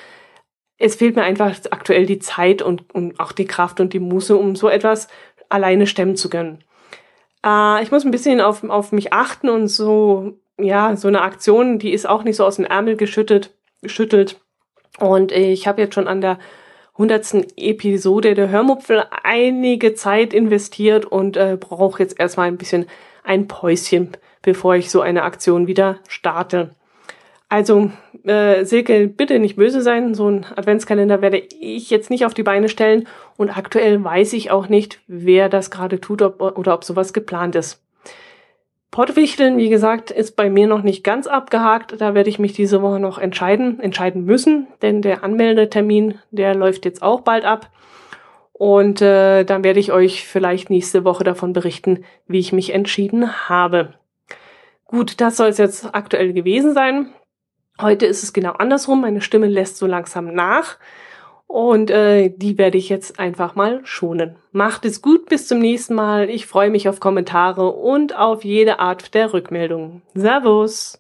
es 0.78 0.96
fehlt 0.96 1.16
mir 1.16 1.22
einfach 1.22 1.56
aktuell 1.70 2.06
die 2.06 2.18
Zeit 2.18 2.60
und, 2.60 2.92
und 2.92 3.20
auch 3.20 3.32
die 3.32 3.44
Kraft 3.44 3.80
und 3.80 3.92
die 3.92 4.00
Muße, 4.00 4.36
um 4.36 4.56
so 4.56 4.68
etwas 4.68 5.08
alleine 5.48 5.86
stemmen 5.86 6.16
zu 6.16 6.28
können. 6.28 6.64
Äh, 7.44 7.82
ich 7.82 7.90
muss 7.90 8.04
ein 8.04 8.10
bisschen 8.10 8.40
auf, 8.40 8.64
auf 8.64 8.92
mich 8.92 9.12
achten 9.12 9.48
und 9.48 9.68
so, 9.68 10.38
ja, 10.58 10.96
so 10.96 11.08
eine 11.08 11.22
Aktion, 11.22 11.78
die 11.78 11.92
ist 11.92 12.08
auch 12.08 12.24
nicht 12.24 12.36
so 12.36 12.44
aus 12.44 12.56
dem 12.56 12.64
Ärmel 12.64 12.96
geschüttet, 12.96 13.54
geschüttelt. 13.80 14.40
Und 14.98 15.32
ich 15.32 15.66
habe 15.66 15.80
jetzt 15.80 15.94
schon 15.94 16.08
an 16.08 16.20
der 16.20 16.38
hundertsten 16.96 17.46
Episode 17.56 18.34
der 18.34 18.50
Hörmupfel 18.50 19.04
einige 19.22 19.94
Zeit 19.94 20.34
investiert 20.34 21.06
und 21.06 21.36
äh, 21.36 21.56
brauche 21.58 22.02
jetzt 22.02 22.20
erstmal 22.20 22.48
ein 22.48 22.58
bisschen 22.58 22.86
ein 23.24 23.48
Päuschen, 23.48 24.16
bevor 24.42 24.74
ich 24.74 24.90
so 24.90 25.00
eine 25.00 25.22
Aktion 25.22 25.66
wieder 25.66 25.98
starte. 26.08 26.70
Also, 27.48 27.90
äh, 28.24 28.64
Silke, 28.64 29.08
bitte 29.08 29.38
nicht 29.38 29.56
böse 29.56 29.82
sein. 29.82 30.14
So 30.14 30.26
ein 30.26 30.46
Adventskalender 30.56 31.20
werde 31.20 31.36
ich 31.36 31.90
jetzt 31.90 32.08
nicht 32.08 32.24
auf 32.24 32.32
die 32.32 32.42
Beine 32.42 32.70
stellen. 32.70 33.06
Und 33.36 33.50
aktuell 33.50 34.02
weiß 34.02 34.32
ich 34.32 34.50
auch 34.50 34.68
nicht, 34.68 35.00
wer 35.06 35.50
das 35.50 35.70
gerade 35.70 36.00
tut 36.00 36.22
ob, 36.22 36.40
oder 36.40 36.72
ob 36.72 36.82
sowas 36.82 37.12
geplant 37.12 37.54
ist. 37.54 37.82
Pottwichteln, 38.92 39.56
wie 39.56 39.70
gesagt, 39.70 40.10
ist 40.10 40.36
bei 40.36 40.50
mir 40.50 40.66
noch 40.66 40.82
nicht 40.82 41.02
ganz 41.02 41.26
abgehakt. 41.26 41.98
Da 41.98 42.14
werde 42.14 42.28
ich 42.28 42.38
mich 42.38 42.52
diese 42.52 42.82
Woche 42.82 43.00
noch 43.00 43.16
entscheiden, 43.16 43.80
entscheiden 43.80 44.26
müssen, 44.26 44.66
denn 44.82 45.00
der 45.00 45.24
Anmeldetermin, 45.24 46.18
der 46.30 46.54
läuft 46.54 46.84
jetzt 46.84 47.02
auch 47.02 47.22
bald 47.22 47.46
ab. 47.46 47.70
Und 48.52 49.00
äh, 49.00 49.44
dann 49.44 49.64
werde 49.64 49.80
ich 49.80 49.92
euch 49.92 50.26
vielleicht 50.28 50.68
nächste 50.68 51.04
Woche 51.04 51.24
davon 51.24 51.54
berichten, 51.54 52.04
wie 52.26 52.38
ich 52.38 52.52
mich 52.52 52.74
entschieden 52.74 53.48
habe. 53.48 53.94
Gut, 54.84 55.22
das 55.22 55.38
soll 55.38 55.48
es 55.48 55.58
jetzt 55.58 55.94
aktuell 55.94 56.34
gewesen 56.34 56.74
sein. 56.74 57.14
Heute 57.80 58.04
ist 58.04 58.22
es 58.22 58.34
genau 58.34 58.52
andersrum. 58.52 59.00
Meine 59.00 59.22
Stimme 59.22 59.46
lässt 59.46 59.78
so 59.78 59.86
langsam 59.86 60.34
nach. 60.34 60.76
Und 61.46 61.90
äh, 61.90 62.30
die 62.34 62.56
werde 62.56 62.78
ich 62.78 62.88
jetzt 62.88 63.18
einfach 63.18 63.54
mal 63.54 63.80
schonen. 63.84 64.36
Macht 64.52 64.84
es 64.84 65.02
gut, 65.02 65.26
bis 65.26 65.46
zum 65.46 65.58
nächsten 65.58 65.94
Mal. 65.94 66.30
Ich 66.30 66.46
freue 66.46 66.70
mich 66.70 66.88
auf 66.88 67.00
Kommentare 67.00 67.70
und 67.70 68.16
auf 68.16 68.44
jede 68.44 68.78
Art 68.78 69.14
der 69.14 69.32
Rückmeldung. 69.32 70.02
Servus! 70.14 70.98